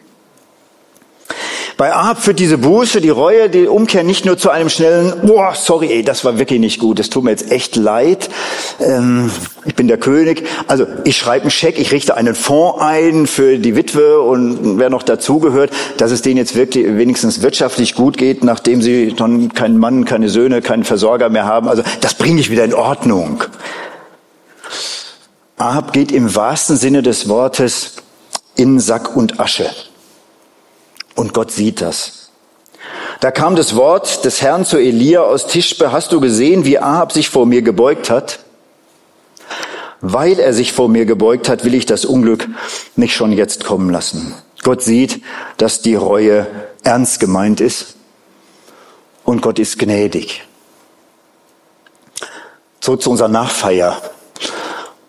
Bei 1.76 1.94
Ahab 1.94 2.22
führt 2.22 2.38
diese 2.38 2.58
Buße, 2.58 3.00
die 3.00 3.11
Reue, 3.11 3.48
die 3.48 3.66
Umkehr 3.66 4.04
nicht 4.04 4.24
nur 4.24 4.37
zu 4.37 4.50
einem 4.50 4.68
schnellen, 4.68 5.12
boah, 5.22 5.54
sorry, 5.54 5.90
ey, 5.90 6.02
das 6.02 6.24
war 6.24 6.38
wirklich 6.38 6.61
nicht 6.61 6.78
gut, 6.78 7.00
es 7.00 7.11
tut 7.11 7.24
mir 7.24 7.30
jetzt 7.30 7.50
echt 7.50 7.76
leid, 7.76 8.28
ähm, 8.80 9.30
ich 9.64 9.74
bin 9.74 9.88
der 9.88 9.98
König. 9.98 10.44
Also 10.66 10.87
ich 11.04 11.16
schreibe 11.16 11.42
einen 11.42 11.50
Scheck, 11.50 11.78
ich 11.78 11.92
richte 11.92 12.16
einen 12.16 12.35
Fonds 12.35 12.80
ein 12.80 13.26
für 13.26 13.58
die 13.58 13.76
Witwe 13.76 14.20
und 14.20 14.78
wer 14.78 14.90
noch 14.90 15.02
dazugehört, 15.02 15.70
dass 15.96 16.11
es 16.11 16.22
denen 16.22 16.37
jetzt 16.37 16.56
wirklich 16.56 16.87
wenigstens 16.87 17.42
wirtschaftlich 17.42 17.94
gut 17.94 18.16
geht, 18.16 18.44
nachdem 18.44 18.82
sie 18.82 19.14
dann 19.14 19.54
keinen 19.54 19.78
Mann, 19.78 20.04
keine 20.04 20.28
Söhne, 20.28 20.62
keinen 20.62 20.85
Versorger 20.85 21.28
mehr 21.28 21.46
haben. 21.46 21.68
Also 21.68 21.82
das 22.00 22.14
bringe 22.14 22.40
ich 22.40 22.50
wieder 22.50 22.64
in 22.64 22.74
Ordnung. 22.74 23.44
Ahab 25.56 25.92
geht 25.92 26.11
im 26.11 26.35
wahrsten 26.35 26.76
Sinne 26.76 27.02
des 27.02 27.28
Wortes 27.28 27.94
in 28.56 28.80
Sack 28.80 29.16
und 29.16 29.38
Asche. 29.38 29.70
Und 31.14 31.35
Gott 31.35 31.51
sieht 31.51 31.81
das. 31.81 32.31
Da 33.20 33.31
kam 33.31 33.55
das 33.55 33.77
Wort 33.77 34.25
des 34.25 34.42
Herrn 34.42 34.64
zu 34.64 34.79
Elia 34.79 35.22
aus 35.22 35.46
Tischbe. 35.46 35.92
Hast 35.92 36.12
du 36.12 36.20
gesehen, 36.20 36.64
wie 36.64 36.79
Ahab 36.79 37.12
sich 37.12 37.29
vor 37.29 37.46
mir 37.46 37.62
gebeugt 37.62 38.11
hat? 38.11 38.40
Weil 40.01 40.40
er 40.40 40.53
sich 40.53 40.72
vor 40.72 40.88
mir 40.88 41.05
gebeugt 41.05 41.48
hat, 41.48 41.64
will 41.64 41.75
ich 41.75 41.87
das 41.87 42.05
Unglück 42.05 42.48
nicht 42.96 43.14
schon 43.14 43.31
jetzt 43.31 43.64
kommen 43.64 43.90
lassen. 43.90 44.35
Gott 44.64 44.83
sieht, 44.83 45.22
dass 45.59 45.83
die 45.83 45.94
Reue 45.94 46.46
ernst 46.83 47.20
gemeint 47.20 47.61
ist 47.61 47.94
und 49.25 49.42
Gott 49.42 49.59
ist 49.59 49.79
gnädig. 49.79 50.42
So 52.81 52.96
zu 52.96 53.11
unserer 53.11 53.29
Nachfeier. 53.29 54.03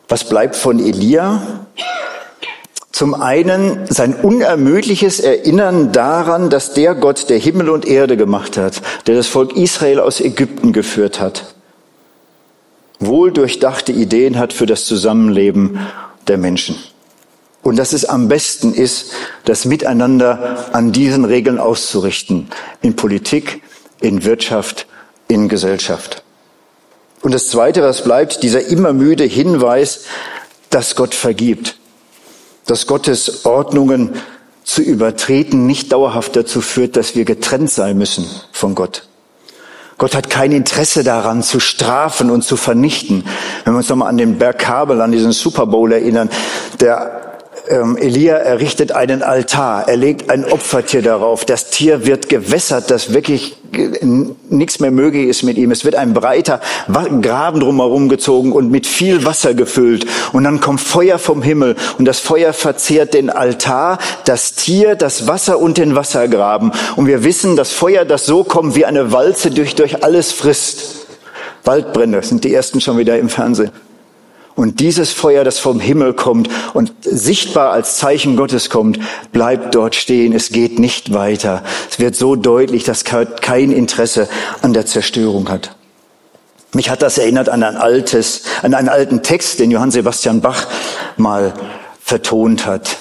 Was 0.08 0.24
bleibt 0.24 0.56
von 0.56 0.80
Elia? 0.80 1.66
Zum 2.94 3.16
einen 3.16 3.88
sein 3.90 4.14
unermüdliches 4.14 5.20
Erinnern 5.20 5.92
daran, 5.92 6.52
dass 6.52 6.76
der 6.76 6.94
Gott, 6.94 7.28
der 7.28 7.40
Himmel 7.40 7.72
und 7.72 7.88
Erde 7.88 8.18
gemacht 8.18 8.56
hat, 8.56 8.84
der 9.08 9.16
das 9.16 9.26
Volk 9.26 9.58
Israel 9.58 10.00
aus 10.00 10.22
Ägypten 10.22 10.74
geführt 10.74 11.20
hat, 11.20 11.56
wohl 13.00 13.32
durchdachte 13.32 13.92
Ideen 13.92 14.38
hat 14.38 14.54
für 14.54 14.68
das 14.68 14.86
Zusammenleben 14.86 15.80
der 16.28 16.38
Menschen. 16.38 16.76
Und 17.64 17.78
dass 17.78 17.94
es 17.94 18.06
am 18.06 18.28
besten 18.28 18.76
ist, 18.76 19.12
das 19.44 19.66
Miteinander 19.66 20.70
an 20.74 20.92
diesen 20.92 21.26
Regeln 21.26 21.58
auszurichten. 21.58 22.48
In 22.84 22.96
Politik, 22.96 23.64
in 24.02 24.24
Wirtschaft, 24.24 24.86
in 25.28 25.50
Gesellschaft. 25.50 26.22
Und 27.24 27.34
das 27.34 27.48
Zweite, 27.48 27.82
was 27.82 28.04
bleibt, 28.04 28.44
dieser 28.44 28.68
immer 28.68 28.94
müde 28.94 29.24
Hinweis, 29.24 30.02
dass 30.70 30.96
Gott 30.96 31.16
vergibt 31.16 31.80
dass 32.66 32.88
Gottes 32.88 33.46
Ordnungen 33.46 34.16
zu 34.64 34.82
übertreten 34.82 35.66
nicht 35.66 35.92
dauerhaft 35.92 36.36
dazu 36.36 36.62
führt, 36.62 36.96
dass 36.96 37.16
wir 37.16 37.26
getrennt 37.26 37.70
sein 37.70 37.98
müssen 37.98 38.26
von 38.52 38.76
Gott. 38.76 39.08
Gott 39.98 40.16
hat 40.16 40.30
kein 40.30 40.52
Interesse 40.52 41.04
daran, 41.04 41.44
zu 41.44 41.60
strafen 41.60 42.32
und 42.32 42.44
zu 42.44 42.58
vernichten. 42.58 43.26
Wenn 43.64 43.74
wir 43.74 43.78
uns 43.78 43.90
nochmal 43.90 44.10
an 44.10 44.18
den 44.18 44.38
Berg 44.38 44.60
Kabel, 44.60 45.02
an 45.02 45.12
diesen 45.12 45.32
Super 45.32 45.68
Bowl 45.68 45.92
erinnern, 45.92 46.30
der 46.80 47.33
ähm, 47.70 47.98
Elia 47.98 48.36
errichtet 48.36 48.92
einen 48.92 49.22
Altar, 49.22 49.88
er 49.88 49.98
legt 49.98 50.30
ein 50.30 50.46
Opfertier 50.46 51.02
darauf, 51.02 51.46
das 51.46 51.70
Tier 51.70 52.06
wird 52.06 52.30
gewässert, 52.30 52.92
dass 52.92 53.14
wirklich 53.14 53.58
nichts 54.50 54.80
mehr 54.80 54.92
möglich 54.92 55.28
ist 55.28 55.44
mit 55.44 55.58
ihm. 55.58 55.72
Es 55.72 55.84
wird 55.84 55.96
ein 55.96 56.14
breiter 56.14 56.62
Graben 57.22 57.60
drumherum 57.60 58.10
gezogen 58.10 58.52
und 58.52 58.70
mit 58.70 58.86
viel 58.86 59.26
Wasser 59.26 59.54
gefüllt. 59.54 60.06
Und 60.32 60.44
dann 60.44 60.60
kommt 60.60 60.82
Feuer 60.82 61.18
vom 61.18 61.42
Himmel 61.42 61.76
und 61.98 62.06
das 62.06 62.20
Feuer 62.20 62.54
verzehrt 62.54 63.14
den 63.14 63.30
Altar, 63.30 63.98
das 64.26 64.54
Tier, 64.54 64.96
das 64.96 65.28
Wasser 65.28 65.60
und 65.60 65.78
den 65.78 65.96
Wassergraben. 65.96 66.72
Und 66.96 67.08
wir 67.08 67.24
wissen, 67.24 67.56
dass 67.56 67.72
Feuer, 67.72 68.06
das 68.06 68.26
so 68.26 68.44
kommt 68.44 68.76
wie 68.76 68.86
eine 68.86 69.12
Walze 69.12 69.52
durch, 69.52 69.76
durch 69.76 70.04
alles 70.04 70.32
frisst. 70.32 71.08
Waldbrände 71.64 72.22
sind 72.24 72.44
die 72.44 72.54
ersten 72.54 72.82
schon 72.82 72.98
wieder 72.98 73.18
im 73.18 73.30
Fernsehen. 73.30 73.72
Und 74.56 74.80
dieses 74.80 75.12
Feuer, 75.12 75.44
das 75.44 75.60
vom 75.60 75.80
Himmel 75.80 76.14
kommt 76.14 76.50
und 76.74 76.94
sichtbar 77.02 77.72
als 77.72 77.98
Zeichen 77.98 78.36
Gottes 78.36 78.70
kommt, 78.70 79.00
bleibt 79.32 79.74
dort 79.74 79.96
stehen. 79.96 80.34
Es 80.34 80.50
geht 80.50 80.78
nicht 80.78 81.14
weiter. 81.14 81.64
Es 81.90 82.00
wird 82.00 82.16
so 82.16 82.36
deutlich, 82.36 82.84
dass 82.84 83.04
kein 83.04 83.72
Interesse 83.72 84.30
an 84.62 84.74
der 84.74 84.86
Zerstörung 84.86 85.50
hat. 85.50 85.76
Mich 86.74 86.90
hat 86.90 87.02
das 87.02 87.18
erinnert 87.18 87.50
an 87.50 87.64
ein 87.64 87.78
altes, 87.78 88.44
an 88.62 88.74
einen 88.74 88.90
alten 88.90 89.22
Text, 89.22 89.60
den 89.60 89.72
Johann 89.72 89.92
Sebastian 89.92 90.42
Bach 90.42 90.68
mal 91.18 91.54
vertont 92.00 92.66
hat. 92.66 92.98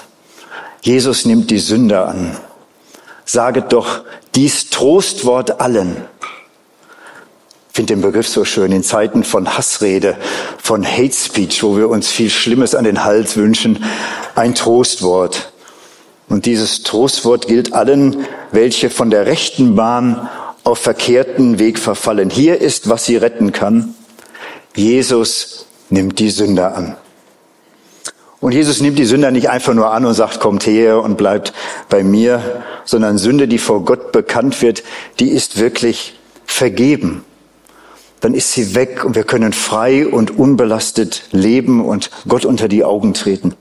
Jesus 0.81 1.25
nimmt 1.25 1.49
die 1.49 1.59
Sünder 1.59 2.07
an. 2.07 2.37
Saget 3.25 3.71
doch 3.73 4.03
dies 4.35 4.69
Trostwort 4.69 5.61
allen, 5.61 5.97
finde 7.83 7.95
den 7.95 8.01
Begriff 8.01 8.29
so 8.29 8.45
schön 8.45 8.71
in 8.71 8.81
Zeiten 8.81 9.25
von 9.25 9.57
Hassrede, 9.57 10.15
von 10.57 10.85
Hate 10.85 11.13
Speech, 11.13 11.63
wo 11.63 11.75
wir 11.75 11.89
uns 11.89 12.07
viel 12.07 12.29
Schlimmes 12.29 12.75
an 12.75 12.85
den 12.85 13.03
Hals 13.03 13.35
wünschen, 13.35 13.83
ein 14.35 14.55
Trostwort. 14.55 15.51
Und 16.29 16.45
dieses 16.45 16.83
Trostwort 16.83 17.47
gilt 17.47 17.73
allen, 17.73 18.25
welche 18.53 18.89
von 18.89 19.09
der 19.09 19.25
rechten 19.25 19.75
Bahn 19.75 20.29
auf 20.63 20.79
verkehrten 20.79 21.59
Weg 21.59 21.77
verfallen. 21.77 22.29
Hier 22.29 22.61
ist, 22.61 22.87
was 22.87 23.05
sie 23.05 23.17
retten 23.17 23.51
kann. 23.51 23.93
Jesus 24.75 25.65
nimmt 25.89 26.19
die 26.19 26.29
Sünder 26.29 26.77
an. 26.77 26.95
Und 28.39 28.53
Jesus 28.53 28.79
nimmt 28.79 28.97
die 28.97 29.05
Sünder 29.05 29.31
nicht 29.31 29.49
einfach 29.49 29.73
nur 29.73 29.91
an 29.91 30.05
und 30.05 30.13
sagt, 30.13 30.39
kommt 30.39 30.65
her 30.65 31.01
und 31.01 31.17
bleibt 31.17 31.51
bei 31.89 32.01
mir, 32.01 32.63
sondern 32.85 33.17
Sünde, 33.17 33.49
die 33.49 33.57
vor 33.57 33.83
Gott 33.83 34.13
bekannt 34.13 34.61
wird, 34.61 34.83
die 35.19 35.29
ist 35.29 35.59
wirklich 35.59 36.17
vergeben. 36.45 37.25
Dann 38.23 38.35
ist 38.35 38.53
sie 38.53 38.73
weg 38.73 39.03
und 39.03 39.15
wir 39.17 39.25
können 39.25 39.51
frei 39.51 40.07
und 40.07 40.39
unbelastet 40.39 41.23
leben 41.31 41.83
und 41.83 42.09
Gott 42.25 42.45
unter 42.45 42.69
die 42.69 42.85
Augen 42.85 43.13
treten. 43.13 43.53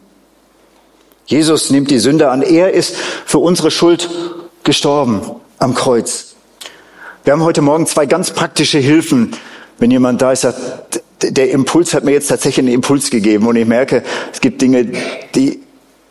Jesus 1.27 1.71
nimmt 1.71 1.91
die 1.91 1.99
Sünde 1.99 2.31
an. 2.31 2.43
Er 2.43 2.73
ist 2.73 2.95
für 3.27 3.39
unsere 3.39 3.73
Schuld 3.73 4.09
gestorben 4.63 5.21
am 5.59 5.75
Kreuz. 5.75 6.37
Wir 7.25 7.33
haben 7.33 7.43
heute 7.43 7.61
Morgen 7.61 7.89
zwei 7.89 8.07
ganz 8.07 8.31
praktische 8.31 8.79
Hilfen. 8.79 9.33
Wenn 9.81 9.91
jemand 9.91 10.23
da 10.23 10.31
ist, 10.31 10.47
der 11.23 11.51
Impuls 11.51 11.93
hat 11.93 12.05
mir 12.05 12.13
jetzt 12.13 12.29
tatsächlich 12.29 12.65
einen 12.65 12.75
Impuls 12.75 13.11
gegeben 13.11 13.49
und 13.49 13.57
ich 13.57 13.67
merke, 13.67 14.05
es 14.33 14.41
gibt 14.41 14.63
Dinge, 14.63 14.93
die 15.35 15.59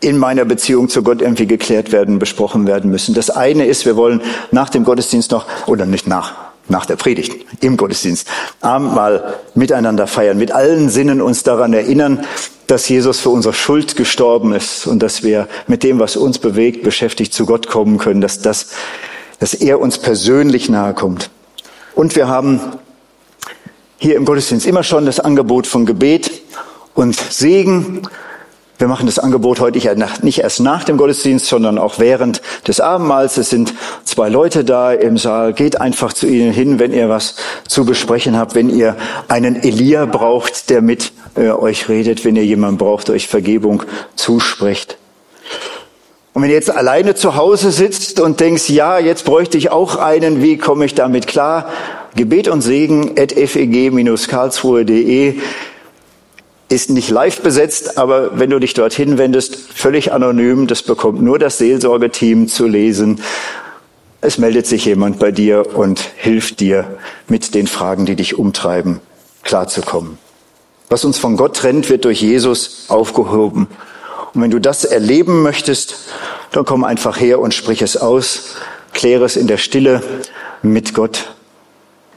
in 0.01 0.17
meiner 0.17 0.43
Beziehung 0.43 0.89
zu 0.89 1.03
Gott 1.03 1.21
irgendwie 1.21 1.47
geklärt 1.47 1.93
werden, 1.93 2.19
besprochen 2.19 2.67
werden 2.67 2.91
müssen. 2.91 3.15
Das 3.15 3.29
eine 3.29 3.65
ist, 3.65 3.85
wir 3.85 3.95
wollen 3.95 4.21
nach 4.51 4.67
dem 4.67 4.83
Gottesdienst 4.83 5.31
noch, 5.31 5.45
oder 5.67 5.85
nicht 5.85 6.05
nach, 6.05 6.33
nach 6.67 6.85
der 6.85 6.95
Predigt, 6.95 7.45
im 7.61 7.77
Gottesdienst, 7.77 8.27
Abendmahl 8.61 9.35
miteinander 9.55 10.07
feiern, 10.07 10.37
mit 10.37 10.51
allen 10.51 10.89
Sinnen 10.89 11.21
uns 11.21 11.43
daran 11.43 11.73
erinnern, 11.73 12.25
dass 12.67 12.87
Jesus 12.87 13.19
für 13.19 13.29
unsere 13.29 13.53
Schuld 13.53 13.97
gestorben 13.97 14.53
ist 14.53 14.87
und 14.87 15.03
dass 15.03 15.23
wir 15.23 15.47
mit 15.67 15.83
dem, 15.83 15.99
was 15.99 16.15
uns 16.15 16.39
bewegt, 16.39 16.83
beschäftigt 16.83 17.33
zu 17.33 17.45
Gott 17.45 17.67
kommen 17.67 17.97
können, 17.97 18.21
dass 18.21 18.39
das, 18.39 18.69
dass 19.39 19.53
er 19.53 19.81
uns 19.81 19.97
persönlich 19.97 20.69
nahe 20.69 20.93
kommt. 20.93 21.29
Und 21.95 22.15
wir 22.15 22.29
haben 22.29 22.61
hier 23.97 24.15
im 24.15 24.25
Gottesdienst 24.25 24.65
immer 24.65 24.83
schon 24.83 25.05
das 25.05 25.19
Angebot 25.19 25.67
von 25.67 25.85
Gebet 25.85 26.31
und 26.93 27.15
Segen. 27.15 28.03
Wir 28.81 28.87
machen 28.87 29.05
das 29.05 29.19
Angebot 29.19 29.59
heute 29.59 29.77
nicht 30.23 30.39
erst 30.39 30.59
nach 30.59 30.83
dem 30.83 30.97
Gottesdienst, 30.97 31.45
sondern 31.45 31.77
auch 31.77 31.99
während 31.99 32.41
des 32.67 32.79
Abendmahls. 32.79 33.37
Es 33.37 33.51
sind 33.51 33.75
zwei 34.05 34.27
Leute 34.27 34.63
da 34.63 34.91
im 34.91 35.19
Saal. 35.19 35.53
Geht 35.53 35.79
einfach 35.79 36.13
zu 36.13 36.25
ihnen 36.25 36.51
hin, 36.51 36.79
wenn 36.79 36.91
ihr 36.91 37.07
was 37.07 37.35
zu 37.67 37.85
besprechen 37.85 38.35
habt, 38.35 38.55
wenn 38.55 38.71
ihr 38.71 38.97
einen 39.27 39.61
Elia 39.61 40.07
braucht, 40.07 40.71
der 40.71 40.81
mit 40.81 41.11
äh, 41.35 41.51
euch 41.51 41.89
redet, 41.89 42.25
wenn 42.25 42.35
ihr 42.35 42.43
jemanden 42.43 42.79
braucht, 42.79 43.11
euch 43.11 43.27
Vergebung 43.27 43.83
zuspricht. 44.15 44.97
Und 46.33 46.41
wenn 46.41 46.49
ihr 46.49 46.55
jetzt 46.55 46.71
alleine 46.71 47.13
zu 47.13 47.35
Hause 47.35 47.69
sitzt 47.69 48.19
und 48.19 48.39
denkst, 48.39 48.67
ja, 48.71 48.97
jetzt 48.97 49.25
bräuchte 49.25 49.59
ich 49.59 49.69
auch 49.69 49.95
einen, 49.95 50.41
wie 50.41 50.57
komme 50.57 50.85
ich 50.85 50.95
damit 50.95 51.27
klar? 51.27 51.69
Gebet 52.15 52.47
und 52.47 52.61
Segen 52.61 53.11
at 53.15 53.31
feg-karlsruhe.de 53.31 55.35
ist 56.71 56.89
nicht 56.89 57.09
live 57.09 57.41
besetzt, 57.41 57.97
aber 57.97 58.39
wenn 58.39 58.49
du 58.49 58.57
dich 58.59 58.73
dorthin 58.73 59.17
wendest, 59.17 59.55
völlig 59.55 60.13
anonym, 60.13 60.67
das 60.67 60.83
bekommt 60.83 61.21
nur 61.21 61.37
das 61.37 61.57
Seelsorgeteam 61.57 62.47
zu 62.47 62.65
lesen. 62.65 63.21
Es 64.21 64.37
meldet 64.37 64.67
sich 64.67 64.85
jemand 64.85 65.19
bei 65.19 65.31
dir 65.31 65.75
und 65.75 65.99
hilft 66.15 66.61
dir 66.61 66.97
mit 67.27 67.55
den 67.55 67.67
Fragen, 67.67 68.05
die 68.05 68.15
dich 68.15 68.39
umtreiben, 68.39 69.01
klarzukommen. 69.43 70.17
Was 70.87 71.03
uns 71.03 71.17
von 71.17 71.35
Gott 71.35 71.57
trennt, 71.57 71.89
wird 71.89 72.05
durch 72.05 72.21
Jesus 72.21 72.85
aufgehoben. 72.87 73.67
Und 74.33 74.41
wenn 74.41 74.51
du 74.51 74.59
das 74.59 74.85
erleben 74.85 75.41
möchtest, 75.41 75.95
dann 76.51 76.63
komm 76.63 76.85
einfach 76.85 77.19
her 77.19 77.39
und 77.39 77.53
sprich 77.53 77.81
es 77.81 77.97
aus, 77.97 78.55
kläre 78.93 79.25
es 79.25 79.35
in 79.35 79.47
der 79.47 79.57
Stille 79.57 80.01
mit 80.61 80.93
Gott 80.93 81.33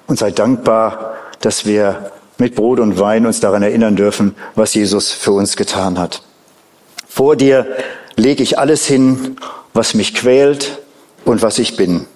und 0.06 0.16
sei 0.18 0.30
dankbar, 0.30 1.14
dass 1.40 1.66
wir 1.66 2.12
mit 2.38 2.54
Brot 2.54 2.80
und 2.80 2.98
Wein 2.98 3.26
uns 3.26 3.40
daran 3.40 3.62
erinnern 3.62 3.96
dürfen, 3.96 4.34
was 4.54 4.74
Jesus 4.74 5.12
für 5.12 5.32
uns 5.32 5.56
getan 5.56 5.98
hat. 5.98 6.22
Vor 7.08 7.36
dir 7.36 7.66
lege 8.16 8.42
ich 8.42 8.58
alles 8.58 8.86
hin, 8.86 9.36
was 9.72 9.94
mich 9.94 10.14
quält 10.14 10.80
und 11.24 11.42
was 11.42 11.58
ich 11.58 11.76
bin, 11.76 12.06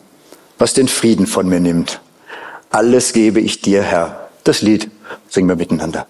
was 0.58 0.74
den 0.74 0.88
Frieden 0.88 1.26
von 1.26 1.48
mir 1.48 1.60
nimmt. 1.60 2.00
Alles 2.70 3.12
gebe 3.12 3.40
ich 3.40 3.60
dir, 3.60 3.82
Herr. 3.82 4.28
Das 4.44 4.62
Lied 4.62 4.90
singen 5.28 5.48
wir 5.48 5.56
miteinander. 5.56 6.06